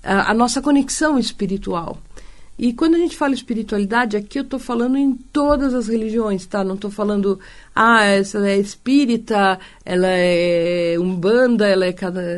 a, 0.03 0.31
a 0.31 0.35
nossa 0.35 0.63
conexão 0.63 1.19
espiritual. 1.19 1.99
E 2.63 2.75
quando 2.75 2.95
a 2.95 2.99
gente 2.99 3.17
fala 3.17 3.33
espiritualidade, 3.33 4.19
aqui 4.19 4.39
eu 4.39 4.43
estou 4.43 4.59
falando 4.61 4.99
em 4.99 5.15
todas 5.15 5.73
as 5.73 5.89
religiões, 5.89 6.45
tá? 6.45 6.63
Não 6.63 6.75
estou 6.75 6.91
falando, 6.91 7.41
ah, 7.75 8.05
essa 8.05 8.47
é 8.47 8.59
espírita, 8.59 9.59
ela 9.83 10.07
é 10.07 10.95
umbanda, 10.99 11.67
ela 11.67 11.87
é 11.87 11.95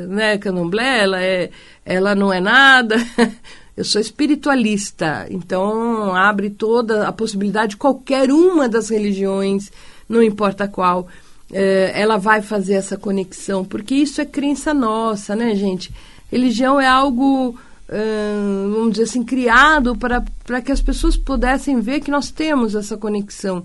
né, 0.07 0.38
candomblé, 0.38 1.02
ela, 1.02 1.21
é, 1.21 1.50
ela 1.85 2.14
não 2.14 2.33
é 2.33 2.40
nada. 2.40 2.95
Eu 3.76 3.85
sou 3.85 4.00
espiritualista, 4.00 5.26
então 5.31 6.14
abre 6.14 6.50
toda 6.50 7.09
a 7.09 7.12
possibilidade 7.12 7.71
de 7.71 7.76
qualquer 7.79 8.31
uma 8.31 8.69
das 8.69 8.91
religiões, 8.91 9.71
não 10.09 10.23
importa 10.23 10.69
qual, 10.69 11.09
é, 11.50 11.93
ela 11.95 12.19
vai 12.19 12.43
fazer 12.43 12.75
essa 12.75 12.97
conexão, 12.97 13.64
porque 13.64 13.95
isso 13.95 14.21
é 14.21 14.26
crença 14.26 14.75
nossa, 14.75 15.35
né, 15.35 15.55
gente? 15.55 15.93
Religião 16.31 16.81
é 16.81 16.87
algo 16.87 17.57
uh, 17.93 18.71
vamos 18.73 18.93
dizer 18.93 19.05
assim, 19.05 19.23
criado 19.23 19.97
para, 19.97 20.25
para 20.45 20.61
que 20.61 20.73
as 20.73 20.81
pessoas 20.81 21.17
pudessem 21.17 21.81
ver 21.81 22.00
que 22.00 22.11
nós 22.11 22.31
temos 22.31 22.75
essa 22.75 22.97
conexão. 22.97 23.64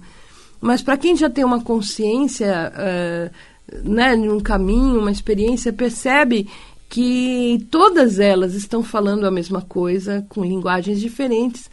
Mas 0.59 0.81
para 0.81 0.97
quem 0.97 1.15
já 1.15 1.29
tem 1.29 1.45
uma 1.45 1.61
consciência, 1.61 2.71
uh, 2.73 3.89
né, 3.89 4.15
um 4.15 4.39
caminho, 4.39 4.99
uma 4.99 5.11
experiência, 5.11 5.71
percebe 5.71 6.49
que 6.89 7.67
todas 7.69 8.19
elas 8.19 8.53
estão 8.53 8.81
falando 8.81 9.25
a 9.25 9.31
mesma 9.31 9.61
coisa, 9.61 10.25
com 10.29 10.43
linguagens 10.43 10.99
diferentes. 10.99 11.69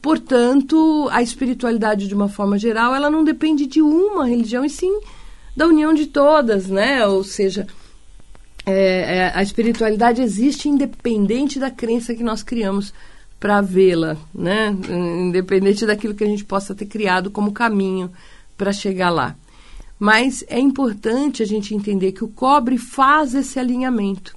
Portanto, 0.00 1.08
a 1.10 1.22
espiritualidade, 1.22 2.06
de 2.06 2.14
uma 2.14 2.28
forma 2.28 2.58
geral, 2.58 2.94
ela 2.94 3.10
não 3.10 3.24
depende 3.24 3.66
de 3.66 3.82
uma 3.82 4.26
religião, 4.26 4.64
e 4.64 4.70
sim 4.70 5.00
da 5.56 5.66
união 5.66 5.94
de 5.94 6.06
todas, 6.06 6.68
né? 6.68 7.06
Ou 7.06 7.24
seja, 7.24 7.66
é, 8.66 9.16
é, 9.16 9.32
a 9.34 9.42
espiritualidade 9.42 10.22
existe 10.22 10.68
independente 10.68 11.58
da 11.58 11.70
crença 11.70 12.14
que 12.14 12.22
nós 12.22 12.42
criamos 12.42 12.92
para 13.38 13.60
vê-la, 13.60 14.16
né? 14.34 14.74
Independente 14.88 15.86
daquilo 15.86 16.14
que 16.14 16.24
a 16.24 16.28
gente 16.28 16.44
possa 16.44 16.74
ter 16.74 16.86
criado 16.86 17.30
como 17.30 17.52
caminho 17.52 18.10
para 18.56 18.72
chegar 18.72 19.10
lá. 19.10 19.36
Mas 19.98 20.44
é 20.48 20.58
importante 20.58 21.42
a 21.42 21.46
gente 21.46 21.74
entender 21.74 22.12
que 22.12 22.24
o 22.24 22.28
cobre 22.28 22.78
faz 22.78 23.34
esse 23.34 23.58
alinhamento. 23.58 24.36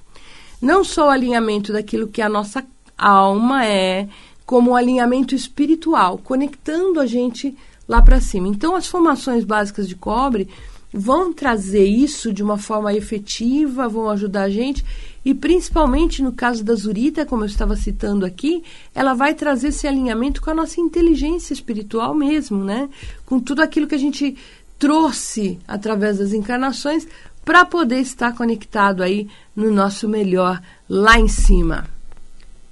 Não 0.60 0.82
só 0.82 1.06
o 1.06 1.10
alinhamento 1.10 1.72
daquilo 1.72 2.08
que 2.08 2.22
a 2.22 2.28
nossa 2.28 2.64
alma 2.96 3.64
é, 3.64 4.08
como 4.44 4.70
o 4.70 4.76
alinhamento 4.76 5.34
espiritual, 5.34 6.18
conectando 6.18 7.00
a 7.00 7.06
gente 7.06 7.56
lá 7.86 8.02
para 8.02 8.20
cima. 8.20 8.48
Então, 8.48 8.74
as 8.74 8.86
formações 8.86 9.44
básicas 9.44 9.88
de 9.88 9.94
cobre 9.94 10.48
vão 10.92 11.32
trazer 11.32 11.84
isso 11.84 12.32
de 12.32 12.42
uma 12.42 12.56
forma 12.56 12.94
efetiva, 12.94 13.88
vão 13.88 14.08
ajudar 14.08 14.44
a 14.44 14.50
gente. 14.50 14.84
E 15.24 15.34
principalmente 15.34 16.22
no 16.22 16.32
caso 16.32 16.64
da 16.64 16.74
Zurita, 16.74 17.26
como 17.26 17.42
eu 17.42 17.46
estava 17.46 17.76
citando 17.76 18.24
aqui, 18.24 18.62
ela 18.94 19.14
vai 19.14 19.34
trazer 19.34 19.68
esse 19.68 19.86
alinhamento 19.86 20.40
com 20.40 20.50
a 20.50 20.54
nossa 20.54 20.80
inteligência 20.80 21.52
espiritual 21.52 22.14
mesmo, 22.14 22.64
né? 22.64 22.88
Com 23.26 23.38
tudo 23.38 23.60
aquilo 23.60 23.86
que 23.86 23.94
a 23.94 23.98
gente 23.98 24.36
trouxe 24.78 25.58
através 25.66 26.18
das 26.18 26.32
encarnações 26.32 27.06
para 27.44 27.64
poder 27.64 28.00
estar 28.00 28.34
conectado 28.34 29.02
aí 29.02 29.28
no 29.56 29.70
nosso 29.70 30.08
melhor 30.08 30.60
lá 30.88 31.18
em 31.18 31.28
cima. 31.28 31.86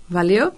Valeu? 0.08 0.52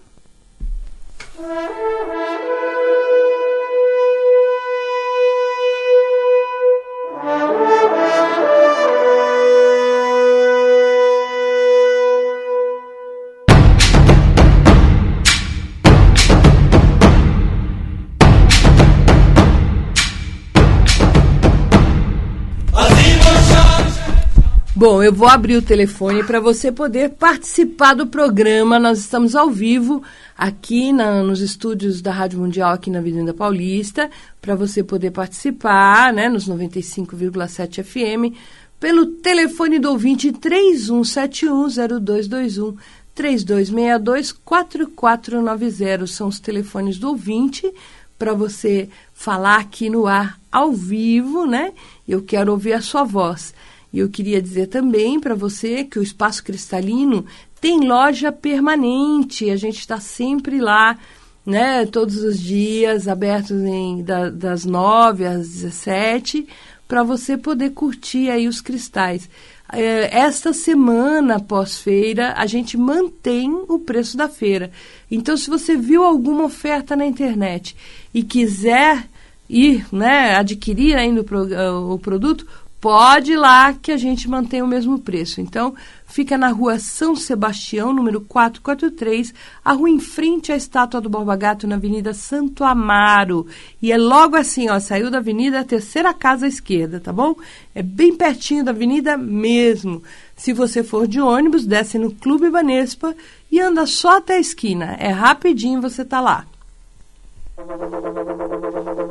Bom, 24.79 25.03
eu 25.03 25.13
vou 25.13 25.27
abrir 25.27 25.57
o 25.57 25.63
telefone 25.63 26.23
para 26.23 26.39
você 26.39 26.71
poder 26.71 27.11
participar 27.11 27.95
do 27.95 28.07
programa. 28.07 28.79
Nós 28.79 29.01
estamos 29.01 29.35
ao 29.35 29.51
vivo 29.51 30.05
aqui 30.37 30.93
na, 30.93 31.21
nos 31.21 31.41
estúdios 31.41 32.01
da 32.01 32.13
Rádio 32.13 32.39
Mundial, 32.39 32.75
aqui 32.75 32.89
na 32.89 33.01
Avenida 33.01 33.35
Paulista, 33.35 34.09
para 34.41 34.55
você 34.55 34.85
poder 34.85 35.11
participar, 35.11 36.13
né, 36.13 36.29
nos 36.29 36.49
95,7 36.49 37.83
FM, 37.83 38.37
pelo 38.79 39.07
telefone 39.07 39.81
do 39.81 39.91
ouvinte 39.91 40.33
31710221. 40.33 42.77
3262-4490 43.17 46.07
são 46.07 46.29
os 46.29 46.39
telefones 46.39 47.01
do 47.01 47.09
ouvinte 47.09 47.69
para 48.17 48.33
você 48.33 48.89
falar 49.13 49.57
aqui 49.57 49.91
no 49.91 50.07
ar 50.07 50.39
ao 50.53 50.73
vivo, 50.73 51.47
né? 51.47 51.73
Eu 52.07 52.23
quero 52.23 52.53
ouvir 52.53 52.75
a 52.75 52.81
sua 52.81 53.03
voz. 53.03 53.53
E 53.99 54.00
eu 54.00 54.09
queria 54.09 54.40
dizer 54.40 54.69
também 54.69 55.19
para 55.19 55.35
você 55.35 55.83
que 55.83 55.99
o 55.99 56.02
Espaço 56.05 56.45
Cristalino 56.45 57.26
tem 57.61 57.81
loja 57.81 58.31
permanente. 58.31 59.50
A 59.50 59.57
gente 59.57 59.81
está 59.81 59.99
sempre 59.99 60.61
lá, 60.61 60.97
né? 61.45 61.85
Todos 61.85 62.23
os 62.23 62.38
dias, 62.38 63.09
abertos 63.09 63.61
em, 63.61 64.05
da, 64.05 64.31
das 64.31 64.64
9 64.64 65.26
às 65.26 65.49
17, 65.49 66.47
para 66.87 67.02
você 67.02 67.37
poder 67.37 67.71
curtir 67.71 68.31
aí 68.31 68.47
os 68.47 68.61
cristais. 68.61 69.28
É, 69.73 70.17
esta 70.17 70.52
semana 70.52 71.40
pós-feira, 71.40 72.35
a 72.37 72.47
gente 72.47 72.76
mantém 72.76 73.50
o 73.69 73.81
preço 73.81 74.17
da 74.17 74.28
feira. 74.28 74.71
Então, 75.11 75.37
se 75.37 75.50
você 75.50 75.76
viu 75.76 76.05
alguma 76.05 76.45
oferta 76.45 76.95
na 76.95 77.05
internet 77.05 77.75
e 78.14 78.23
quiser 78.23 79.09
ir, 79.50 79.85
né, 79.90 80.37
adquirir 80.37 80.97
ainda 80.97 81.21
o, 81.21 81.95
o 81.95 81.99
produto, 81.99 82.47
pode 82.81 83.33
ir 83.33 83.37
lá 83.37 83.73
que 83.73 83.91
a 83.91 83.97
gente 83.97 84.29
mantém 84.29 84.63
o 84.63 84.67
mesmo 84.67 84.99
preço. 84.99 85.41
Então, 85.41 85.75
fica 86.07 86.39
na 86.39 86.49
rua 86.49 86.79
São 86.79 87.15
Sebastião, 87.17 87.93
número 87.93 88.21
443, 88.21 89.35
a 89.65 89.73
rua 89.73 89.91
em 89.91 89.99
frente 89.99 90.53
à 90.53 90.57
estátua 90.57 91.01
do 91.01 91.09
Borba 91.09 91.37
Gato, 91.37 91.67
na 91.67 91.77
Avenida 91.77 92.15
Santo 92.15 92.65
Amaro. 92.65 93.47
E 93.83 93.93
é 93.93 93.99
logo 93.99 94.37
assim, 94.37 94.69
ó, 94.69 94.79
saiu 94.79 95.11
da 95.11 95.19
avenida, 95.19 95.65
terceira 95.65 96.15
casa 96.15 96.47
à 96.47 96.49
esquerda, 96.49 97.01
tá 97.01 97.13
bom? 97.13 97.35
É 97.75 97.83
bem 97.83 98.15
pertinho 98.15 98.65
da 98.65 98.71
avenida 98.71 99.17
mesmo. 99.17 100.03
Se 100.37 100.53
você 100.53 100.85
for 100.85 101.09
de 101.09 101.21
ônibus, 101.21 101.67
desce 101.67 101.99
no 101.99 102.13
Clube 102.13 102.49
Banespa 102.51 103.15
e 103.51 103.61
anda 103.61 103.87
só 103.87 104.19
até 104.19 104.37
a 104.37 104.41
esquina. 104.41 104.97
É 104.99 105.11
rapidinho, 105.11 105.81
você 105.81 106.05
tá 106.05 106.21
lá. 106.21 106.47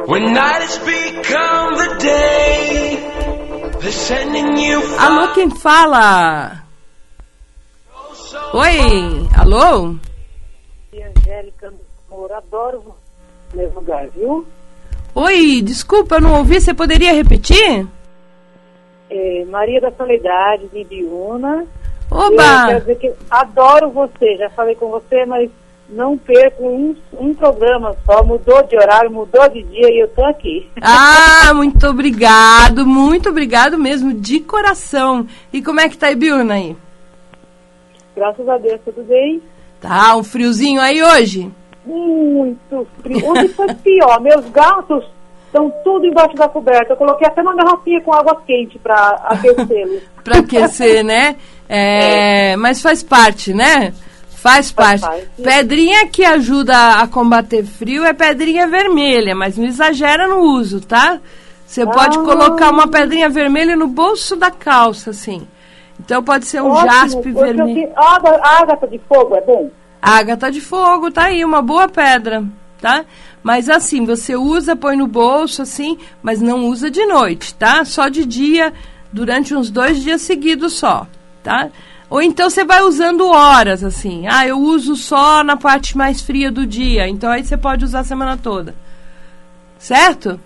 When 0.07 0.31
night 0.31 0.61
has 0.61 0.77
become 0.77 1.75
the 1.75 1.96
Alô, 4.09 5.33
quem 5.33 5.49
fala? 5.49 6.63
Oi, 8.53 9.27
alô? 9.37 9.95
Angélica 10.93 11.73
Moura, 12.09 12.37
adoro 12.37 12.95
meu 13.53 13.69
lugar, 13.73 14.07
viu? 14.11 14.47
Oi, 15.13 15.61
desculpa, 15.61 16.15
eu 16.15 16.21
não 16.21 16.37
ouvi, 16.37 16.61
você 16.61 16.73
poderia 16.73 17.11
repetir? 17.11 17.85
É, 19.09 19.45
Maria 19.45 19.81
da 19.81 19.91
Soledade, 19.91 20.69
de 20.69 20.79
Ibiúna. 20.79 21.67
Oba! 22.09 22.67
quero 22.67 22.79
dizer 22.79 22.95
que 22.99 23.13
adoro 23.29 23.89
você, 23.89 24.37
já 24.37 24.49
falei 24.51 24.75
com 24.75 24.89
você, 24.89 25.25
mas 25.25 25.51
não 25.89 26.17
perco 26.17 26.67
um, 26.67 26.95
um 27.13 27.33
programa 27.33 27.95
só, 28.05 28.23
mudou 28.23 28.61
de 28.63 28.75
horário, 28.75 29.11
mudou 29.11 29.47
de 29.49 29.63
dia 29.63 29.89
e 29.89 30.03
eu 30.03 30.07
tô 30.09 30.23
aqui. 30.25 30.69
Ah, 30.81 31.53
muito 31.53 31.87
obrigado, 31.87 32.85
muito 32.85 33.29
obrigado 33.29 33.77
mesmo, 33.77 34.13
de 34.13 34.39
coração. 34.39 35.25
E 35.51 35.61
como 35.61 35.79
é 35.79 35.87
que 35.87 35.97
tá 35.97 36.11
Ibiúna 36.11 36.55
aí? 36.55 36.75
Graças 38.15 38.47
a 38.49 38.57
Deus, 38.57 38.81
tudo 38.83 39.03
bem? 39.03 39.41
Tá, 39.79 40.15
um 40.15 40.23
friozinho 40.23 40.81
aí 40.81 41.01
hoje? 41.01 41.51
Muito 41.85 42.87
frio. 43.01 43.29
Hoje 43.29 43.47
foi 43.49 43.73
pior, 43.75 44.19
meus 44.19 44.49
gatos 44.49 45.05
estão 45.45 45.71
tudo 45.83 46.05
embaixo 46.05 46.35
da 46.35 46.47
coberta. 46.47 46.93
Eu 46.93 46.97
coloquei 46.97 47.27
até 47.27 47.41
uma 47.41 47.55
garrafinha 47.55 48.01
com 48.01 48.13
água 48.13 48.41
quente 48.45 48.77
para 48.79 49.11
aquecê-los. 49.23 50.03
para 50.23 50.39
aquecer, 50.39 51.03
né? 51.03 51.37
É, 51.69 52.51
é. 52.51 52.57
Mas 52.57 52.81
faz 52.81 53.01
parte, 53.01 53.53
né? 53.53 53.93
Faz 54.47 54.71
parte. 54.71 55.01
Faz 55.01 55.19
parte. 55.19 55.41
Pedrinha 55.43 56.07
que 56.07 56.23
ajuda 56.23 57.01
a 57.01 57.07
combater 57.07 57.65
frio 57.65 58.05
é 58.05 58.13
pedrinha 58.13 58.65
vermelha, 58.65 59.35
mas 59.35 59.57
não 59.57 59.65
exagera 59.65 60.25
no 60.25 60.39
uso, 60.39 60.79
tá? 60.79 61.19
Você 61.65 61.81
ah. 61.81 61.87
pode 61.87 62.17
colocar 62.19 62.69
uma 62.69 62.87
pedrinha 62.87 63.27
vermelha 63.27 63.75
no 63.75 63.87
bolso 63.87 64.37
da 64.37 64.49
calça, 64.49 65.09
assim. 65.09 65.45
Então 65.99 66.23
pode 66.23 66.45
ser 66.45 66.61
um 66.61 66.69
Ótimo, 66.69 66.91
jaspe 66.91 67.31
vermelho. 67.31 67.91
a 67.97 68.61
ágata 68.61 68.87
de 68.87 68.99
fogo 68.99 69.35
é 69.35 69.41
bom? 69.41 69.69
Ágata 70.01 70.49
de 70.49 70.61
fogo, 70.61 71.11
tá 71.11 71.25
aí, 71.25 71.43
uma 71.43 71.61
boa 71.61 71.89
pedra, 71.89 72.45
tá? 72.79 73.03
Mas 73.43 73.67
assim, 73.67 74.05
você 74.05 74.37
usa, 74.37 74.75
põe 74.75 74.95
no 74.95 75.07
bolso, 75.07 75.61
assim, 75.61 75.97
mas 76.21 76.39
não 76.39 76.67
usa 76.67 76.89
de 76.89 77.05
noite, 77.05 77.53
tá? 77.53 77.83
Só 77.83 78.07
de 78.07 78.25
dia, 78.25 78.71
durante 79.11 79.53
uns 79.53 79.69
dois 79.69 80.01
dias 80.01 80.21
seguidos 80.21 80.73
só, 80.73 81.05
tá? 81.43 81.69
Ou 82.09 82.21
então 82.21 82.49
você 82.49 82.63
vai 82.63 82.81
usando 82.81 83.27
horas, 83.27 83.83
assim. 83.83 84.25
Ah, 84.27 84.47
eu 84.47 84.57
uso 84.57 84.95
só 84.95 85.43
na 85.43 85.57
parte 85.57 85.97
mais 85.97 86.21
fria 86.21 86.51
do 86.51 86.65
dia. 86.65 87.07
Então 87.07 87.29
aí 87.29 87.43
você 87.43 87.57
pode 87.57 87.83
usar 87.83 87.99
a 87.99 88.05
semana 88.05 88.37
toda. 88.37 88.73
Certo? 89.77 90.39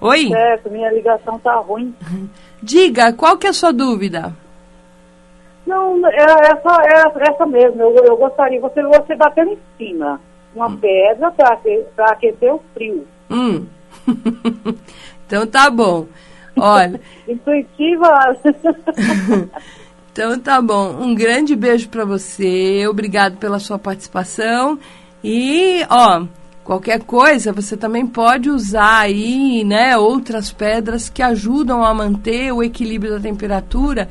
Oi? 0.00 0.28
Certo, 0.28 0.70
minha 0.70 0.92
ligação 0.92 1.38
tá 1.38 1.54
ruim. 1.56 1.94
Diga, 2.62 3.12
qual 3.12 3.38
que 3.38 3.46
é 3.46 3.50
a 3.50 3.54
sua 3.54 3.72
dúvida? 3.72 4.34
Não, 5.66 6.06
é 6.06 6.16
essa, 6.16 6.82
é 6.82 7.30
essa 7.30 7.46
mesmo. 7.46 7.80
Eu, 7.80 7.96
eu 8.04 8.16
gostaria, 8.16 8.60
você, 8.60 8.82
você 8.82 9.14
batendo 9.14 9.52
em 9.52 9.58
cima 9.78 10.20
uma 10.54 10.68
hum. 10.68 10.76
pedra 10.76 11.30
para 11.32 12.12
aquecer 12.12 12.54
o 12.54 12.62
frio. 12.74 13.06
Hum. 13.30 13.66
então 15.26 15.46
tá 15.46 15.70
bom. 15.70 16.06
Olha. 16.56 17.00
Intuitiva. 17.26 18.36
Então 20.14 20.38
tá 20.38 20.62
bom. 20.62 20.96
Um 21.00 21.12
grande 21.12 21.56
beijo 21.56 21.88
para 21.88 22.04
você. 22.04 22.86
Obrigado 22.86 23.36
pela 23.36 23.58
sua 23.58 23.80
participação. 23.80 24.78
E, 25.24 25.84
ó, 25.90 26.24
qualquer 26.62 27.02
coisa, 27.02 27.52
você 27.52 27.76
também 27.76 28.06
pode 28.06 28.48
usar 28.48 29.00
aí, 29.00 29.64
né, 29.64 29.98
outras 29.98 30.52
pedras 30.52 31.08
que 31.08 31.20
ajudam 31.20 31.84
a 31.84 31.92
manter 31.92 32.52
o 32.52 32.62
equilíbrio 32.62 33.14
da 33.14 33.20
temperatura 33.20 34.08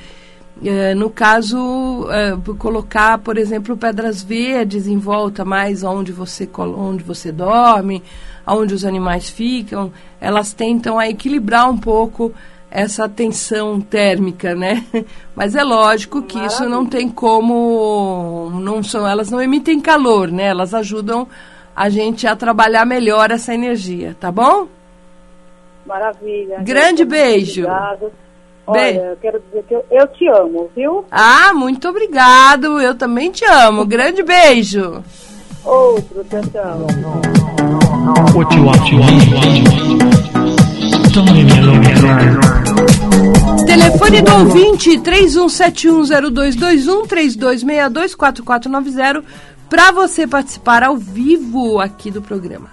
é, 0.62 0.94
no 0.94 1.10
caso, 1.10 2.08
é, 2.12 2.38
colocar, 2.58 3.18
por 3.18 3.38
exemplo, 3.38 3.76
pedras 3.76 4.22
verdes 4.22 4.88
em 4.88 4.98
volta, 4.98 5.44
mais 5.44 5.84
onde 5.84 6.12
você, 6.12 6.48
onde 6.58 7.04
você 7.04 7.32
dorme, 7.32 8.04
onde 8.46 8.74
os 8.74 8.86
animais 8.86 9.30
ficam, 9.30 9.92
elas 10.22 10.54
tentam 10.54 11.00
a 11.00 11.10
equilibrar 11.10 11.70
um 11.70 11.78
pouco 11.78 12.34
essa 12.74 13.08
tensão 13.08 13.80
térmica, 13.80 14.56
né? 14.56 14.84
Mas 15.36 15.56
é 15.56 15.64
lógico 15.64 16.24
que 16.24 16.36
Maravilha. 16.36 16.56
isso 16.56 16.70
não 16.70 16.86
tem 16.86 17.08
como, 17.08 18.50
não 18.56 18.82
são, 18.82 19.08
elas 19.08 19.30
não 19.30 19.40
emitem 19.40 19.80
calor, 19.80 20.32
né? 20.32 20.46
Elas 20.46 20.74
ajudam 20.74 21.28
a 21.76 21.88
gente 21.90 22.26
a 22.26 22.36
trabalhar 22.36 22.84
melhor 22.86 23.30
essa 23.30 23.54
energia, 23.54 24.18
tá 24.20 24.32
bom? 24.32 24.68
Maravilha. 25.86 26.62
Grande 26.62 27.06
beijo. 27.06 27.62
Obrigado. 27.62 28.12
Olha, 28.66 29.02
eu 29.02 29.18
quero 29.18 29.40
dizer 29.42 29.64
que 29.68 29.76
eu, 29.76 29.86
eu, 29.92 30.08
te 30.08 30.28
amo, 30.30 30.72
viu? 30.76 31.06
Ah, 31.12 31.54
muito 31.54 31.88
obrigado. 31.88 32.80
Eu 32.82 32.96
também 32.96 33.30
te 33.30 33.46
amo. 33.46 33.86
Grande 33.86 34.24
beijo. 34.24 35.04
Outro, 35.66 36.26
tchau, 36.30 36.42
tchau. 36.52 36.88
Telefone 43.66 44.22
do 44.22 44.34
ouvinte 44.34 45.00
31710221 45.00 47.08
32624490 47.08 49.24
para 49.70 49.92
você 49.92 50.28
participar 50.28 50.84
ao 50.84 50.98
vivo 50.98 51.80
aqui 51.80 52.12
do 52.12 52.22
programa. 52.22 52.70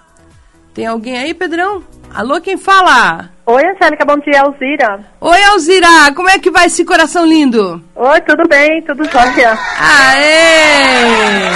Tem 0.74 0.86
alguém 0.86 1.16
aí, 1.18 1.32
Pedrão? 1.34 1.82
Alô, 2.14 2.40
quem 2.40 2.56
fala? 2.56 3.30
Oi, 3.46 3.62
Angélica, 3.64 4.04
bom 4.04 4.16
dia, 4.18 4.42
Alzira. 4.42 5.00
Oi, 5.20 5.42
Alzira, 5.44 6.12
como 6.14 6.28
é 6.28 6.38
que 6.38 6.50
vai 6.50 6.66
esse 6.66 6.84
coração 6.84 7.26
lindo? 7.26 7.82
Oi, 7.96 8.20
tudo 8.20 8.42
bem, 8.48 8.82
tudo 8.82 9.04
jóia. 9.10 9.58
Aê! 9.78 11.48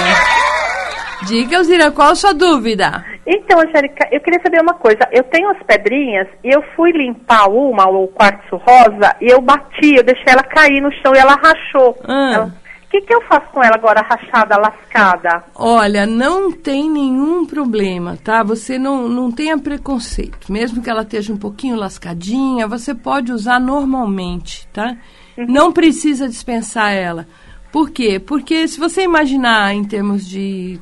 Diga, 1.27 1.57
Alzira, 1.57 1.91
qual 1.91 2.11
a 2.11 2.15
sua 2.15 2.33
dúvida? 2.33 3.03
Então, 3.25 3.59
Angélica, 3.59 4.07
eu 4.11 4.21
queria 4.21 4.39
saber 4.41 4.61
uma 4.61 4.75
coisa. 4.75 4.99
Eu 5.11 5.23
tenho 5.23 5.49
as 5.49 5.61
pedrinhas 5.63 6.27
e 6.43 6.49
eu 6.49 6.61
fui 6.75 6.91
limpar 6.91 7.49
uma, 7.49 7.87
o 7.89 8.07
quartzo 8.07 8.57
rosa, 8.57 9.15
e 9.19 9.31
eu 9.31 9.41
bati, 9.41 9.95
eu 9.95 10.03
deixei 10.03 10.31
ela 10.31 10.43
cair 10.43 10.81
no 10.81 10.91
chão 10.91 11.13
e 11.15 11.17
ela 11.17 11.33
rachou. 11.35 11.97
Ah. 12.07 12.31
Ela 12.33 12.65
que, 12.95 13.01
que 13.01 13.13
eu 13.13 13.21
faço 13.23 13.51
com 13.51 13.63
ela 13.63 13.75
agora 13.75 14.01
rachada, 14.01 14.57
lascada? 14.57 15.43
Olha, 15.55 16.05
não 16.05 16.51
tem 16.51 16.89
nenhum 16.89 17.45
problema, 17.45 18.17
tá? 18.23 18.43
Você 18.43 18.77
não, 18.77 19.09
não 19.09 19.31
tenha 19.31 19.57
preconceito. 19.57 20.51
Mesmo 20.51 20.81
que 20.81 20.89
ela 20.89 21.01
esteja 21.01 21.33
um 21.33 21.37
pouquinho 21.37 21.75
lascadinha, 21.75 22.67
você 22.67 22.93
pode 22.93 23.31
usar 23.31 23.59
normalmente, 23.59 24.67
tá? 24.69 24.95
Uhum. 25.37 25.45
Não 25.47 25.71
precisa 25.71 26.27
dispensar 26.27 26.93
ela. 26.93 27.27
Por 27.75 27.89
quê? 27.89 28.19
Porque 28.19 28.69
se 28.69 28.79
você 28.79 29.01
imaginar 29.01 29.75
em 29.75 29.83
termos 29.83 30.25
de. 30.25 30.79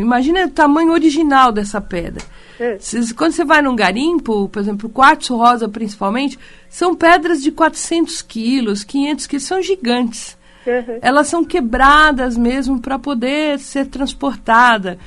Imagina 0.00 0.46
o 0.46 0.48
tamanho 0.48 0.90
original 0.90 1.52
dessa 1.52 1.82
pedra. 1.82 2.24
É. 2.58 2.78
Quando 3.14 3.32
você 3.32 3.44
vai 3.44 3.60
num 3.60 3.76
garimpo, 3.76 4.48
por 4.48 4.58
exemplo, 4.58 4.88
quartzo 4.88 5.36
rosa 5.36 5.68
principalmente, 5.68 6.38
são 6.66 6.94
pedras 6.94 7.42
de 7.42 7.52
400 7.52 8.22
quilos, 8.22 8.82
500 8.84 9.26
quilos, 9.26 9.44
são 9.44 9.60
gigantes. 9.60 10.34
Uhum. 10.66 10.98
Elas 11.02 11.26
são 11.26 11.44
quebradas 11.44 12.38
mesmo 12.38 12.80
para 12.80 12.98
poder 12.98 13.58
ser 13.58 13.84
transportada. 13.88 14.98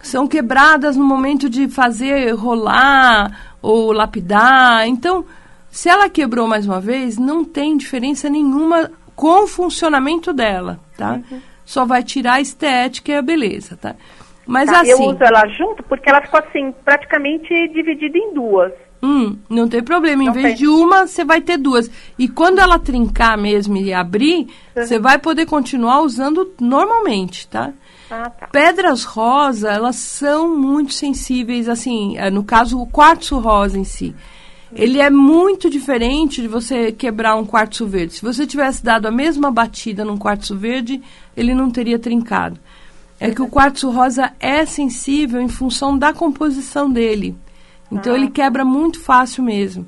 São 0.00 0.26
quebradas 0.26 0.96
no 0.96 1.04
momento 1.04 1.50
de 1.50 1.68
fazer 1.68 2.30
rolar 2.30 3.54
ou 3.60 3.92
lapidar. 3.92 4.88
Então, 4.88 5.26
se 5.70 5.90
ela 5.90 6.08
quebrou 6.08 6.48
mais 6.48 6.64
uma 6.64 6.80
vez, 6.80 7.18
não 7.18 7.44
tem 7.44 7.76
diferença 7.76 8.30
nenhuma 8.30 8.90
com 9.14 9.44
o 9.44 9.46
funcionamento 9.46 10.32
dela, 10.32 10.80
tá? 10.96 11.20
Uhum. 11.30 11.40
Só 11.64 11.84
vai 11.84 12.02
tirar 12.02 12.34
a 12.34 12.40
estética 12.40 13.12
e 13.12 13.16
a 13.16 13.22
beleza, 13.22 13.76
tá? 13.76 13.94
Mas 14.46 14.70
tá, 14.70 14.80
assim. 14.80 14.90
Eu 14.90 15.10
uso 15.10 15.22
ela 15.22 15.46
junto 15.48 15.82
porque 15.82 16.08
ela 16.08 16.20
ficou 16.20 16.40
assim, 16.40 16.72
praticamente 16.84 17.48
dividida 17.68 18.18
em 18.18 18.34
duas. 18.34 18.72
Hum, 19.02 19.38
não 19.50 19.68
tem 19.68 19.82
problema. 19.82 20.22
Em 20.22 20.26
não 20.26 20.32
vez 20.32 20.46
tem. 20.46 20.54
de 20.56 20.68
uma, 20.68 21.06
você 21.06 21.24
vai 21.24 21.40
ter 21.40 21.58
duas. 21.58 21.90
E 22.18 22.26
quando 22.26 22.58
ela 22.58 22.78
trincar 22.78 23.36
mesmo 23.36 23.76
e 23.76 23.92
abrir, 23.92 24.46
uhum. 24.76 24.82
você 24.82 24.98
vai 24.98 25.18
poder 25.18 25.46
continuar 25.46 26.00
usando 26.00 26.52
normalmente, 26.60 27.46
tá? 27.48 27.72
Ah, 28.10 28.30
tá. 28.30 28.46
Pedras 28.48 29.04
rosa, 29.04 29.70
elas 29.70 29.96
são 29.96 30.56
muito 30.56 30.92
sensíveis, 30.92 31.68
assim, 31.68 32.16
é, 32.16 32.30
no 32.30 32.44
caso, 32.44 32.80
o 32.80 32.86
quartzo 32.86 33.38
rosa 33.38 33.78
em 33.78 33.84
si. 33.84 34.14
Ele 34.74 35.00
é 35.00 35.08
muito 35.08 35.70
diferente 35.70 36.42
de 36.42 36.48
você 36.48 36.90
quebrar 36.90 37.36
um 37.36 37.46
quartzo 37.46 37.86
verde. 37.86 38.14
Se 38.14 38.22
você 38.22 38.46
tivesse 38.46 38.84
dado 38.84 39.06
a 39.06 39.10
mesma 39.10 39.50
batida 39.50 40.04
num 40.04 40.16
quartzo 40.16 40.56
verde, 40.56 41.00
ele 41.36 41.54
não 41.54 41.70
teria 41.70 41.98
trincado. 41.98 42.58
É 43.20 43.30
que 43.30 43.42
o 43.42 43.48
quartzo 43.48 43.90
rosa 43.90 44.32
é 44.40 44.66
sensível 44.66 45.40
em 45.40 45.48
função 45.48 45.96
da 45.96 46.12
composição 46.12 46.90
dele. 46.90 47.36
Então 47.90 48.12
ah. 48.12 48.16
ele 48.16 48.28
quebra 48.30 48.64
muito 48.64 49.00
fácil 49.00 49.44
mesmo. 49.44 49.86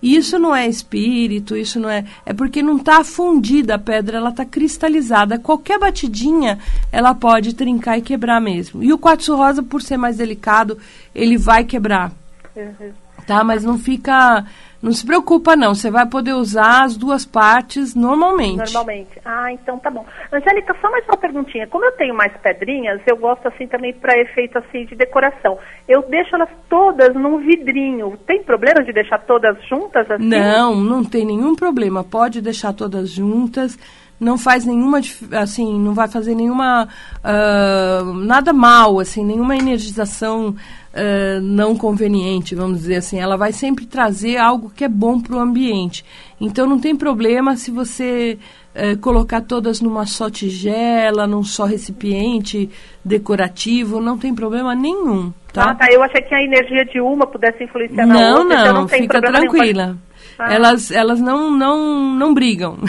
Isso 0.00 0.38
não 0.38 0.54
é 0.54 0.68
espírito, 0.68 1.56
isso 1.56 1.80
não 1.80 1.90
é. 1.90 2.04
É 2.24 2.32
porque 2.32 2.62
não 2.62 2.76
está 2.76 3.02
fundida 3.02 3.74
a 3.74 3.78
pedra, 3.78 4.18
ela 4.18 4.30
está 4.30 4.44
cristalizada. 4.44 5.38
Qualquer 5.38 5.78
batidinha 5.78 6.58
ela 6.92 7.14
pode 7.14 7.54
trincar 7.54 7.98
e 7.98 8.02
quebrar 8.02 8.40
mesmo. 8.40 8.82
E 8.82 8.92
o 8.92 8.98
quartzo 8.98 9.34
rosa, 9.34 9.62
por 9.62 9.82
ser 9.82 9.96
mais 9.96 10.16
delicado, 10.16 10.78
ele 11.12 11.36
vai 11.36 11.64
quebrar. 11.64 12.12
Uhum. 12.54 12.92
Tá? 13.28 13.44
Mas 13.44 13.62
não 13.62 13.78
fica 13.78 14.42
não 14.80 14.92
se 14.92 15.04
preocupa, 15.04 15.56
não. 15.56 15.74
Você 15.74 15.90
vai 15.90 16.06
poder 16.06 16.34
usar 16.34 16.84
as 16.84 16.96
duas 16.96 17.26
partes 17.26 17.96
normalmente. 17.96 18.58
Normalmente. 18.58 19.20
Ah, 19.24 19.52
então 19.52 19.78
tá 19.78 19.90
bom. 19.90 20.06
Angélica, 20.32 20.74
só 20.80 20.90
mais 20.90 21.04
uma 21.06 21.16
perguntinha. 21.16 21.66
Como 21.66 21.84
eu 21.84 21.92
tenho 21.92 22.14
mais 22.14 22.32
pedrinhas, 22.36 23.00
eu 23.06 23.16
gosto 23.16 23.46
assim 23.48 23.66
também 23.66 23.92
para 23.92 24.18
efeito 24.18 24.56
assim 24.58 24.84
de 24.84 24.94
decoração. 24.94 25.58
Eu 25.88 26.02
deixo 26.02 26.34
elas 26.36 26.48
todas 26.68 27.12
num 27.14 27.38
vidrinho. 27.38 28.16
Tem 28.24 28.42
problema 28.42 28.84
de 28.84 28.92
deixar 28.92 29.18
todas 29.18 29.60
juntas 29.68 30.08
assim? 30.08 30.24
Não, 30.24 30.76
não 30.76 31.04
tem 31.04 31.26
nenhum 31.26 31.56
problema. 31.56 32.04
Pode 32.04 32.40
deixar 32.40 32.72
todas 32.72 33.10
juntas 33.10 33.76
não 34.20 34.36
faz 34.36 34.64
nenhuma 34.64 35.00
assim 35.32 35.78
não 35.78 35.94
vai 35.94 36.08
fazer 36.08 36.34
nenhuma 36.34 36.88
uh, 37.24 38.14
nada 38.14 38.52
mal 38.52 38.98
assim 38.98 39.24
nenhuma 39.24 39.56
energização 39.56 40.48
uh, 40.50 41.40
não 41.40 41.76
conveniente 41.76 42.54
vamos 42.54 42.80
dizer 42.80 42.96
assim 42.96 43.20
ela 43.20 43.36
vai 43.36 43.52
sempre 43.52 43.86
trazer 43.86 44.36
algo 44.36 44.70
que 44.74 44.84
é 44.84 44.88
bom 44.88 45.20
para 45.20 45.36
o 45.36 45.40
ambiente 45.40 46.04
então 46.40 46.66
não 46.66 46.78
tem 46.78 46.96
problema 46.96 47.56
se 47.56 47.70
você 47.70 48.38
uh, 48.74 48.98
colocar 48.98 49.40
todas 49.42 49.80
numa 49.80 50.04
só 50.04 50.28
tigela 50.28 51.26
num 51.26 51.44
só 51.44 51.64
recipiente 51.64 52.68
decorativo 53.04 54.00
não 54.00 54.18
tem 54.18 54.34
problema 54.34 54.74
nenhum 54.74 55.32
tá? 55.52 55.70
Ah, 55.70 55.74
tá. 55.74 55.86
Eu 55.90 56.02
achei 56.02 56.22
que 56.22 56.34
a 56.34 56.42
energia 56.42 56.84
de 56.84 57.00
uma 57.00 57.26
pudesse 57.26 57.64
influenciar 57.64 58.06
na 58.06 58.14
não, 58.14 58.38
outra. 58.40 58.56
Não, 58.56 58.62
então 58.62 58.74
não, 58.74 58.88
fica 58.88 59.20
tranquila. 59.20 59.86
Nenhum. 59.86 60.07
Elas, 60.38 60.90
elas 60.90 61.20
não, 61.20 61.50
não, 61.50 62.14
não 62.14 62.34
brigam. 62.34 62.78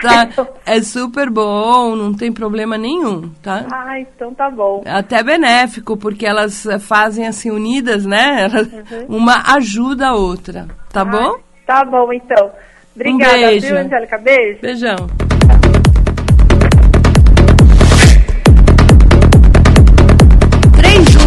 Tá? 0.00 0.20
Ai, 0.20 0.26
tá? 0.28 0.46
É 0.66 0.82
super 0.82 1.30
bom, 1.30 1.94
não 1.96 2.12
tem 2.12 2.32
problema 2.32 2.76
nenhum, 2.76 3.30
tá? 3.42 3.64
Ah, 3.72 3.98
então 3.98 4.34
tá 4.34 4.50
bom. 4.50 4.82
Até 4.86 5.22
benéfico, 5.22 5.96
porque 5.96 6.26
elas 6.26 6.66
eh, 6.66 6.78
fazem 6.78 7.26
assim 7.26 7.50
unidas, 7.50 8.04
né? 8.04 8.44
Elas, 8.52 8.66
uhum. 8.72 9.16
Uma 9.16 9.54
ajuda 9.54 10.08
a 10.08 10.14
outra, 10.14 10.66
tá 10.92 11.04
bom? 11.04 11.36
Tá 11.66 11.84
bom, 11.84 12.12
então. 12.12 12.50
Obrigada, 12.94 13.36
um 13.36 13.40
beijo. 13.40 13.66
viu, 13.66 13.78
Angélica? 13.78 14.18
Beijo. 14.18 14.60
Beijão. 14.60 14.96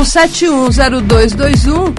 sete 0.07 0.47
um 0.47 0.71
zero 0.71 1.01
dois 1.01 1.33
dois 1.33 1.67
um 1.67 1.93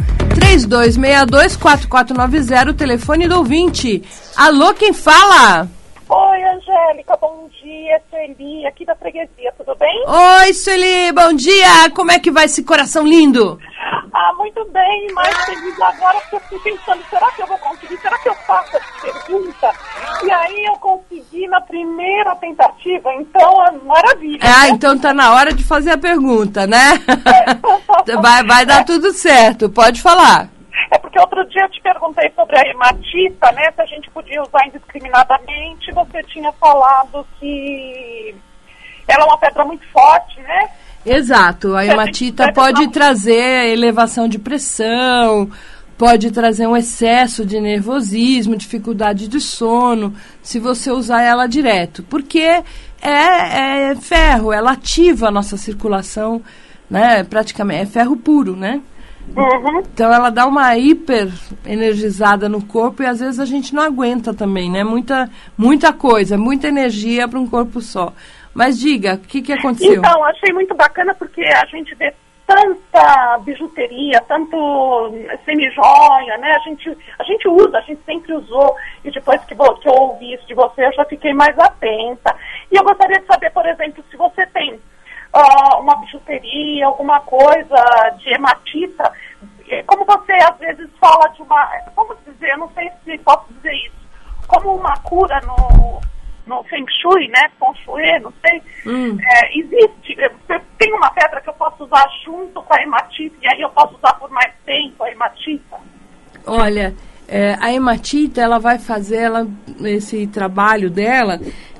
3262-4490, 0.57 2.75
telefone 2.75 3.29
do 3.29 3.37
ouvinte. 3.37 4.03
Alô, 4.35 4.73
quem 4.73 4.95
fala? 4.95 5.69
Oi, 6.09 6.43
Angélica, 6.43 7.15
bom 7.21 7.51
dia. 7.61 8.01
Sueli, 8.09 8.67
aqui 8.67 8.87
da 8.87 8.97
freguesia, 8.97 9.53
tudo 9.59 9.77
bem? 9.77 10.05
Oi, 10.07 10.55
Sueli, 10.55 11.13
bom 11.13 11.35
dia. 11.35 11.91
Como 11.95 12.11
é 12.11 12.19
que 12.19 12.31
vai 12.31 12.47
esse 12.47 12.65
coração 12.65 13.07
lindo? 13.07 13.61
Ah, 14.15 14.33
muito 14.39 14.65
bem, 14.71 15.13
mais 15.13 15.37
feliz 15.45 15.79
agora 15.81 16.19
porque 16.23 16.37
eu 16.37 16.41
fiquei 16.41 16.73
pensando, 16.73 17.05
será 17.11 17.31
que 17.33 17.43
eu 17.43 17.47
vou 17.47 17.59
conseguir? 17.59 17.99
Será 17.99 18.19
que 18.19 18.31
eu 18.31 18.35
faço 18.35 18.75
essa 18.77 18.87
pergunta? 19.03 19.71
E 20.25 20.31
aí 20.31 20.65
eu 20.65 20.77
consegui 21.39 21.47
na 21.47 21.61
primeira 21.61 22.35
tentativa, 22.37 23.13
então 23.15 23.67
é 23.67 23.73
maravilha. 23.85 24.41
Ah, 24.43 24.67
né? 24.67 24.71
então 24.71 24.99
tá 24.99 25.15
na 25.15 25.33
hora 25.35 25.53
de 25.53 25.65
fazer 25.65 25.93
a 25.93 25.99
pergunta, 25.99 26.67
né? 26.67 26.99
Vai, 28.23 28.43
vai 28.43 28.65
dar 28.65 28.85
tudo 28.85 29.13
certo, 29.13 29.69
pode 29.69 30.01
falar. 30.01 30.49
É 30.91 30.99
porque 30.99 31.21
outro 31.21 31.47
dia 31.49 31.63
eu 31.63 31.69
te 31.69 31.81
perguntei 31.83 32.31
sobre 32.35 32.59
a 32.59 32.71
hematita, 32.71 33.53
né? 33.53 33.71
Se 33.75 33.83
a 33.83 33.87
gente 33.87 34.11
podia 34.11 34.43
usar 34.43 34.67
indiscriminadamente. 34.67 35.93
Você 35.93 36.23
tinha 36.23 36.51
falado 36.53 37.27
que 37.39 38.35
ela 39.07 39.25
é 39.25 39.27
uma 39.27 39.37
pedra 39.37 39.63
muito 39.65 39.87
forte, 39.93 40.41
né? 40.41 40.71
Exato. 41.05 41.77
A 41.77 41.85
hematita 41.85 42.51
pode 42.53 42.89
trazer 42.89 43.73
elevação 43.73 44.27
de 44.27 44.39
pressão, 44.39 45.51
pode 45.99 46.31
trazer 46.31 46.69
um 46.69 46.77
excesso 46.77 47.45
de 47.45 47.61
nervosismo, 47.61 48.57
dificuldade 48.57 49.27
de 49.27 49.41
sono, 49.41 50.15
se 50.41 50.61
você 50.61 50.93
usar 50.93 51.23
ela 51.23 51.49
direto. 51.49 52.05
Porque 52.05 52.39
é, 52.39 52.63
é 53.03 53.95
ferro, 53.97 54.53
ela 54.53 54.73
ativa 54.73 55.27
a 55.27 55.33
nossa 55.33 55.57
circulação, 55.57 56.41
né? 56.89 57.25
Praticamente, 57.25 57.83
é 57.83 57.87
ferro 57.87 58.17
puro, 58.17 58.55
né? 58.55 58.81
Uhum. 59.37 59.81
Então 59.93 60.11
ela 60.11 60.31
dá 60.31 60.47
uma 60.47 60.75
hiper 60.79 61.31
energizada 61.67 62.49
no 62.49 62.65
corpo 62.65 63.03
e 63.03 63.07
às 63.07 63.21
vezes 63.21 63.39
a 63.39 63.45
gente 63.45 63.75
não 63.75 63.83
aguenta 63.83 64.33
também, 64.33 64.71
né? 64.71 64.85
Muita, 64.85 65.29
muita 65.57 65.93
coisa, 65.93 66.39
muita 66.39 66.69
energia 66.69 67.29
para 67.29 67.39
um 67.39 67.47
corpo 67.47 67.81
só. 67.81 68.15
Mas 68.55 68.79
diga, 68.79 69.15
o 69.15 69.19
que, 69.19 69.43
que 69.43 69.53
aconteceu? 69.53 69.97
Então, 69.97 70.25
achei 70.25 70.53
muito 70.55 70.75
bacana 70.75 71.15
porque 71.15 71.43
a 71.43 71.67
gente 71.67 71.95
vê 71.97 72.15
tanta 72.49 73.39
bijuteria, 73.41 74.23
tanto 74.23 74.57
semi-joia, 75.45 76.39
né? 76.39 76.51
A 76.53 76.59
gente, 76.61 76.99
a 77.19 77.23
gente 77.23 77.47
usa, 77.47 77.77
a 77.77 77.83
gente 77.83 78.03
sempre 78.05 78.33
usou. 78.33 78.75
E 79.05 79.11
depois 79.11 79.45
que, 79.45 79.55
que 79.55 79.89
eu 79.89 79.93
ouvi 79.93 80.33
isso 80.33 80.47
de 80.47 80.55
você, 80.55 80.87
eu 80.87 80.93
já 80.95 81.05
fiquei 81.05 81.35
mais 81.35 81.57
atenta. 81.59 82.35
E 82.73 82.77
eu 82.77 82.83
gostaria 82.83 83.21
de 83.21 83.27
saber, 83.27 83.51
por 83.51 83.67
exemplo, 83.67 84.03
se 84.11 84.17
você 84.17 84.47
tem 84.47 84.73
uh, 84.75 85.79
uma 85.79 85.97
bijuteria, 85.97 86.87
alguma 86.87 87.21
coisa 87.21 88.17
de 88.17 88.33
hematita, 88.33 89.13
como 89.87 90.07
você 90.07 90.33
às 90.33 90.59
vezes 90.59 90.89
fala 90.99 91.29
de 91.29 91.43
uma, 91.43 91.67
como 91.95 92.17
dizer, 92.27 92.53
eu 92.53 92.59
não 92.59 92.71
sei 92.71 92.91
se 93.05 93.19
posso 93.19 93.53
dizer 93.53 93.75
isso, 93.75 94.09
como 94.47 94.75
uma 94.75 94.97
cura 95.01 95.39
no, 95.43 96.01
no 96.49 96.63
Feng 96.65 96.87
Shui, 97.01 97.29
né, 97.29 97.51
Feng 97.59 97.85
Shui, 97.85 98.19
não 98.21 98.33
sei, 98.45 98.63
hum. 98.87 99.17
é, 99.21 99.59
existe, 99.59 100.17
tem 100.79 100.93
uma 100.95 101.11
pedra 101.11 101.41
que 101.41 101.49
eu 101.49 101.55
posso 101.55 101.85
usar 101.85 102.07
junto 102.25 102.63
com 102.63 102.75
a 102.75 102.83
hematita, 102.83 103.37
e 103.43 103.49
aí 103.49 103.61
eu 103.61 103.71
posso 103.71 103.95
usar 103.97 104.15
por 104.15 104.31
mais 104.31 104.53
tempo 104.65 105.05
a 105.05 105.11
hematita? 105.11 105.77
Olha, 106.47 106.95
é, 107.29 107.57
a 107.61 107.73
hematita, 107.73 108.41
ela 108.41 108.59
vai 108.59 108.79
fazer 108.79 109.19
ela, 109.19 109.47
esse 109.85 110.27
trabalho 110.27 110.91
dela 110.91 111.39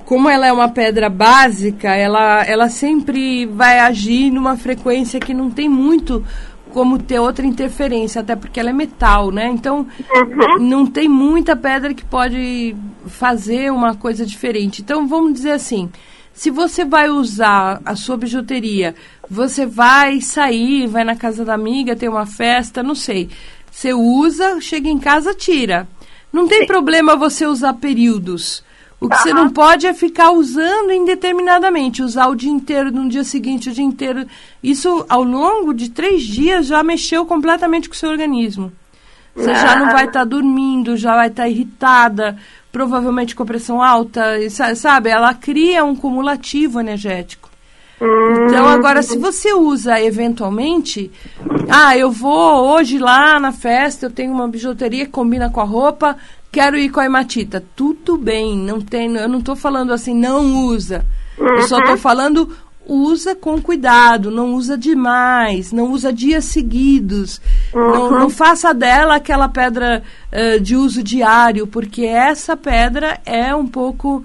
como 0.09 0.27
ela 0.27 0.47
é 0.47 0.53
uma 0.53 0.71
pedra 0.71 1.11
básica, 1.11 1.95
ela, 1.95 2.43
ela 2.47 2.71
sempre 2.71 3.45
vai 3.45 3.79
agir 3.79 4.31
numa 4.31 4.57
frequência 4.57 5.21
que 5.21 5.35
não 5.35 5.51
tem 5.51 5.69
muito 5.69 6.25
como 6.79 6.97
ter 6.97 7.19
outra 7.19 7.45
interferência, 7.45 8.21
até 8.21 8.37
porque 8.37 8.61
ela 8.61 8.71
é 8.71 8.73
metal, 8.73 9.33
né? 9.33 9.49
Então, 9.49 9.85
uhum. 10.15 10.61
não 10.61 10.87
tem 10.87 11.09
muita 11.09 11.57
pedra 11.57 11.93
que 11.93 12.05
pode 12.05 12.77
fazer 13.05 13.73
uma 13.73 13.97
coisa 13.97 14.25
diferente. 14.25 14.81
Então, 14.81 15.09
vamos 15.09 15.33
dizer 15.33 15.51
assim, 15.51 15.91
se 16.33 16.53
você 16.53 16.85
vai 16.85 17.11
usar 17.11 17.83
a 17.85 17.97
sua 17.97 18.17
bijuteria, 18.17 18.95
você 19.29 19.67
vai 19.67 20.21
sair, 20.21 20.87
vai 20.87 21.03
na 21.03 21.17
casa 21.17 21.45
da 21.45 21.53
amiga, 21.53 21.97
tem 21.97 22.09
uma 22.09 22.27
festa, 22.27 22.81
não 22.81 22.95
sei. 22.95 23.29
Você 23.73 23.93
usa, 23.93 24.61
chega 24.61 24.89
em 24.89 25.01
casa, 25.01 25.35
tira. 25.35 25.89
Não 26.33 26.47
tem 26.47 26.61
Sim. 26.61 26.67
problema 26.69 27.17
você 27.17 27.45
usar 27.45 27.75
períodos. 27.75 28.63
O 29.01 29.09
que 29.09 29.17
você 29.17 29.33
não 29.33 29.49
pode 29.49 29.87
é 29.87 29.95
ficar 29.95 30.33
usando 30.33 30.93
indeterminadamente, 30.93 32.03
usar 32.03 32.27
o 32.27 32.35
dia 32.35 32.51
inteiro, 32.51 32.91
no 32.91 33.09
dia 33.09 33.23
seguinte, 33.23 33.71
o 33.71 33.73
dia 33.73 33.85
inteiro. 33.85 34.27
Isso, 34.61 35.07
ao 35.09 35.23
longo 35.23 35.73
de 35.73 35.91
três 35.91 36.23
dias, 36.23 36.67
já 36.67 36.83
mexeu 36.83 37.25
completamente 37.25 37.89
com 37.89 37.95
o 37.95 37.99
seu 37.99 38.11
organismo. 38.11 38.73
Você 39.37 39.55
já 39.55 39.77
não 39.77 39.93
vai 39.93 40.07
estar 40.07 40.21
tá 40.21 40.25
dormindo, 40.25 40.97
já 40.97 41.15
vai 41.15 41.29
estar 41.29 41.45
tá 41.45 41.49
irritada, 41.49 42.37
provavelmente 42.73 43.37
com 43.37 43.47
pressão 43.47 43.81
alta, 43.81 44.21
sabe? 44.75 45.11
Ela 45.11 45.33
cria 45.33 45.85
um 45.85 45.95
cumulativo 45.95 46.81
energético. 46.81 47.49
Então, 48.01 48.69
agora, 48.69 49.03
se 49.03 49.19
você 49.19 49.53
usa 49.53 50.01
eventualmente, 50.01 51.11
ah, 51.69 51.97
eu 51.97 52.13
vou 52.13 52.69
hoje 52.69 52.97
lá 52.97 53.41
na 53.41 53.51
festa, 53.51 54.07
eu 54.07 54.11
tenho 54.11 54.33
uma 54.33 54.47
bijuteria 54.47 55.05
que 55.05 55.11
combina 55.11 55.51
com 55.51 55.61
a 55.61 55.65
roupa, 55.65 56.17
quero 56.51 56.77
ir 56.77 56.91
com 56.91 57.01
a 57.01 57.07
hematita. 57.07 57.65
Tudo 57.75 58.17
bem, 58.17 58.57
não 58.57 58.81
tem, 58.81 59.15
eu 59.17 59.29
não 59.29 59.39
estou 59.39 59.57
falando 59.57 59.93
assim, 59.93 60.15
não 60.15 60.65
usa. 60.67 61.05
Eu 61.39 61.63
só 61.63 61.79
estou 61.79 61.93
uhum. 61.93 61.99
falando 61.99 62.57
usa 62.89 63.37
com 63.37 63.61
cuidado, 63.61 64.31
não 64.31 64.55
usa 64.55 64.77
demais, 64.77 65.73
não 65.73 65.93
usa 65.93 66.11
dias 66.11 66.47
seguidos, 66.47 67.41
uhum. 67.75 67.81
não, 67.81 68.11
não, 68.11 68.31
faça 68.31 68.73
dela 68.73 69.17
aquela 69.17 69.47
pedra 69.47 70.03
uh, 70.33 70.59
de 70.59 70.75
uso 70.75 71.03
diário, 71.03 71.67
porque 71.67 72.07
essa 72.07 72.57
pedra 72.57 73.21
é 73.27 73.55
um 73.55 73.67
pouco 73.67 74.25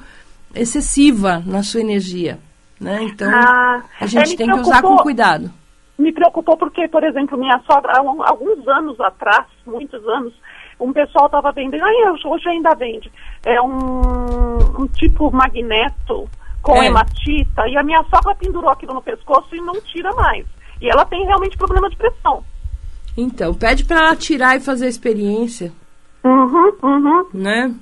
excessiva 0.55 1.43
na 1.45 1.61
sua 1.61 1.81
energia. 1.81 2.39
Né? 2.79 3.03
Então, 3.03 3.29
ah, 3.29 3.83
a 3.99 4.05
gente 4.05 4.35
tem 4.35 4.47
que 4.49 4.59
usar 4.59 4.81
com 4.81 4.97
cuidado. 4.97 5.51
Me 5.97 6.11
preocupou 6.11 6.57
porque, 6.57 6.87
por 6.87 7.03
exemplo, 7.03 7.37
minha 7.37 7.59
sogra, 7.69 7.93
há 7.93 7.99
alguns 7.99 8.67
anos 8.67 8.99
atrás, 8.99 9.45
muitos 9.65 10.05
anos, 10.07 10.33
um 10.83 10.93
pessoal 10.93 11.27
estava 11.27 11.51
vendendo, 11.51 11.83
hoje 12.25 12.49
ainda 12.49 12.75
vende, 12.75 13.11
é 13.45 13.61
um, 13.61 14.81
um 14.81 14.87
tipo 14.87 15.31
magneto 15.31 16.29
com 16.61 16.81
é. 16.81 16.87
hematita, 16.87 17.67
e 17.67 17.77
a 17.77 17.83
minha 17.83 18.03
sogra 18.03 18.35
pendurou 18.35 18.69
aquilo 18.69 18.93
no 18.93 19.01
pescoço 19.01 19.55
e 19.55 19.61
não 19.61 19.79
tira 19.81 20.11
mais. 20.13 20.45
E 20.81 20.89
ela 20.89 21.05
tem 21.05 21.25
realmente 21.25 21.57
problema 21.57 21.89
de 21.89 21.95
pressão. 21.95 22.43
Então, 23.17 23.53
pede 23.53 23.85
para 23.85 23.99
ela 23.99 24.15
tirar 24.15 24.57
e 24.57 24.61
fazer 24.61 24.85
a 24.85 24.89
experiência. 24.89 25.71
Uhum, 26.23 26.73
uhum. 26.81 27.25
Né? 27.33 27.73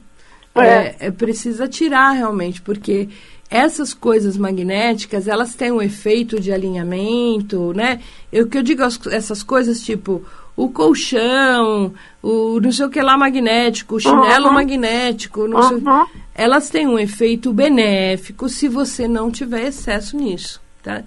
É. 0.55 0.65
É, 0.65 0.95
é, 0.99 1.11
precisa 1.11 1.67
tirar 1.67 2.11
realmente, 2.11 2.61
porque 2.61 3.07
essas 3.49 3.93
coisas 3.93 4.37
magnéticas, 4.37 5.27
elas 5.27 5.53
têm 5.55 5.71
um 5.71 5.81
efeito 5.81 6.39
de 6.39 6.51
alinhamento, 6.51 7.73
né? 7.73 8.01
Eu 8.31 8.47
que 8.47 8.57
eu 8.57 8.63
digo 8.63 8.81
essas 8.81 9.43
coisas 9.43 9.81
tipo 9.81 10.25
o 10.55 10.69
colchão, 10.69 11.93
o 12.21 12.59
não 12.59 12.71
sei 12.71 12.85
o 12.85 12.89
que 12.89 13.01
lá 13.01 13.17
magnético, 13.17 13.95
o 13.95 13.99
chinelo 13.99 14.47
uhum. 14.47 14.53
magnético, 14.53 15.47
não 15.47 15.59
uhum. 15.59 15.67
sei, 15.67 16.13
elas 16.35 16.69
têm 16.69 16.87
um 16.87 16.99
efeito 16.99 17.53
benéfico 17.53 18.49
se 18.49 18.67
você 18.67 19.07
não 19.07 19.31
tiver 19.31 19.67
excesso 19.67 20.17
nisso. 20.17 20.61
Tá? 20.83 21.03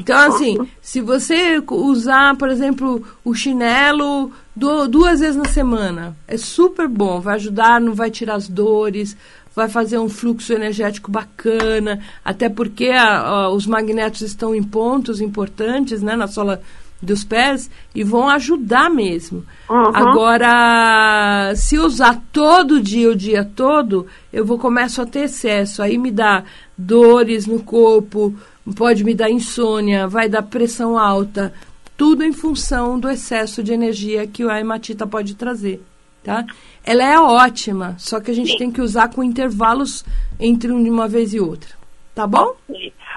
Então, 0.00 0.18
assim, 0.18 0.58
se 0.80 1.00
você 1.00 1.62
usar, 1.70 2.36
por 2.36 2.48
exemplo, 2.48 3.02
o 3.24 3.34
chinelo 3.34 4.32
duas 4.54 5.20
vezes 5.20 5.36
na 5.36 5.44
semana, 5.44 6.16
é 6.26 6.36
super 6.36 6.88
bom, 6.88 7.20
vai 7.20 7.36
ajudar, 7.36 7.80
não 7.80 7.94
vai 7.94 8.10
tirar 8.10 8.34
as 8.34 8.48
dores, 8.48 9.16
vai 9.54 9.68
fazer 9.68 9.98
um 9.98 10.08
fluxo 10.08 10.52
energético 10.52 11.10
bacana, 11.10 12.00
até 12.24 12.48
porque 12.48 12.88
a, 12.88 13.18
a, 13.18 13.48
os 13.50 13.66
magnetos 13.66 14.22
estão 14.22 14.54
em 14.54 14.62
pontos 14.62 15.20
importantes 15.20 16.02
né, 16.02 16.16
na 16.16 16.26
sola 16.26 16.60
dos 17.02 17.24
pés 17.24 17.68
e 17.94 18.04
vão 18.04 18.28
ajudar 18.28 18.88
mesmo. 18.88 19.44
Uhum. 19.68 19.90
Agora, 19.92 21.52
se 21.56 21.76
usar 21.78 22.22
todo 22.32 22.80
dia, 22.80 23.10
o 23.10 23.16
dia 23.16 23.44
todo, 23.44 24.06
eu 24.32 24.44
vou 24.44 24.58
começo 24.58 25.02
a 25.02 25.06
ter 25.06 25.24
excesso. 25.24 25.82
Aí 25.82 25.98
me 25.98 26.12
dá 26.12 26.44
dores 26.78 27.46
no 27.46 27.62
corpo, 27.62 28.34
pode 28.76 29.02
me 29.02 29.14
dar 29.14 29.30
insônia, 29.30 30.06
vai 30.06 30.28
dar 30.28 30.42
pressão 30.42 30.96
alta. 30.96 31.52
Tudo 31.96 32.22
em 32.22 32.32
função 32.32 32.98
do 32.98 33.10
excesso 33.10 33.62
de 33.62 33.72
energia 33.72 34.26
que 34.26 34.44
a 34.44 34.60
hematita 34.60 35.06
pode 35.06 35.34
trazer, 35.34 35.82
tá? 36.22 36.44
Ela 36.84 37.04
é 37.04 37.18
ótima, 37.18 37.94
só 37.98 38.20
que 38.20 38.30
a 38.30 38.34
gente 38.34 38.56
tem 38.56 38.70
que 38.70 38.80
usar 38.80 39.08
com 39.08 39.22
intervalos 39.22 40.04
entre 40.38 40.72
uma 40.72 41.06
vez 41.06 41.34
e 41.34 41.40
outra. 41.40 41.70
Tá 42.14 42.26
bom? 42.26 42.54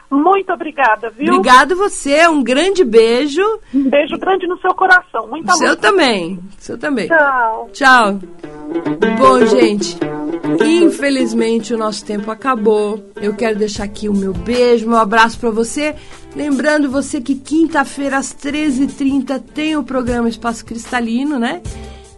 Muito 0.10 0.54
obrigada, 0.54 1.10
viu? 1.10 1.34
Obrigado 1.34 1.76
você, 1.76 2.28
um 2.28 2.44
grande 2.44 2.84
beijo. 2.84 3.41
Um 3.74 3.89
beijo 3.89 4.18
grande 4.18 4.48
no 4.48 4.58
seu 4.60 4.74
coração. 4.74 5.28
Muita 5.28 5.54
Seu 5.54 5.76
também. 5.76 6.39
Seu 6.60 6.78
também. 6.78 7.08
Tchau. 7.08 7.70
Tchau. 7.74 8.20
Bom, 9.18 9.46
gente. 9.46 9.98
Infelizmente 10.63 11.74
o 11.74 11.78
nosso 11.78 12.06
tempo 12.06 12.30
acabou. 12.30 13.04
Eu 13.15 13.36
quero 13.36 13.58
deixar 13.58 13.84
aqui 13.84 14.08
o 14.08 14.13
meu 14.13 14.34
beijo, 14.34 14.88
meu 14.88 14.98
abraço 14.98 15.39
para 15.39 15.50
você. 15.50 15.96
Lembrando 16.36 16.89
você 16.89 17.22
que 17.22 17.36
quinta-feira 17.36 18.18
às 18.18 18.34
13h30 18.34 19.41
tem 19.54 19.76
o 19.76 19.84
programa 19.84 20.30
Espaço 20.30 20.65
Cristalino, 20.65 21.39
né? 21.39 21.62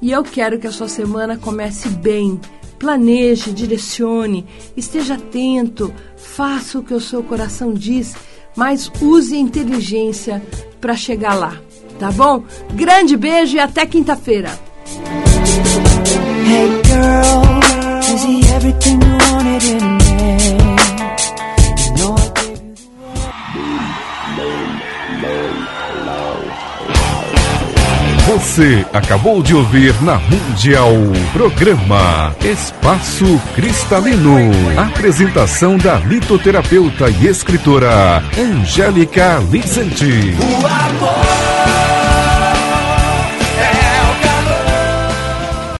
E 0.02 0.12
eu 0.12 0.24
quero 0.24 0.60
que 0.60 0.68
a 0.68 0.72
sua 0.72 0.88
semana 0.88 1.38
comece 1.38 1.90
bem. 1.90 2.40
Planeje, 2.80 3.52
direcione, 3.52 4.46
esteja 4.76 5.16
atento, 5.16 5.94
faça 6.16 6.78
o 6.78 6.84
que 6.84 6.94
o 6.94 7.02
seu 7.02 7.24
coração 7.24 7.74
diz, 7.74 8.16
mas 8.56 8.92
use 9.02 9.36
a 9.36 9.40
inteligência 9.40 10.44
para 10.80 10.96
chegar 10.96 11.34
lá, 11.34 11.60
tá 12.00 12.12
bom? 12.12 12.44
Grande 12.74 13.18
beijo 13.18 13.58
e 13.58 13.60
até 13.60 13.86
quinta-feira. 13.86 14.60
Hey 16.50 16.82
girl, 16.86 17.58
Você 28.28 28.86
acabou 28.92 29.42
de 29.42 29.56
ouvir 29.56 29.94
na 30.04 30.20
Mundial 30.20 30.92
programa 31.32 32.36
Espaço 32.44 33.42
Cristalino. 33.56 34.52
Apresentação 34.76 35.78
da 35.78 35.96
litoterapeuta 35.96 37.10
e 37.10 37.28
escritora 37.28 38.22
Angélica 38.38 39.40
Vicente. 39.40 40.36
O 40.42 40.68
amor 40.68 41.77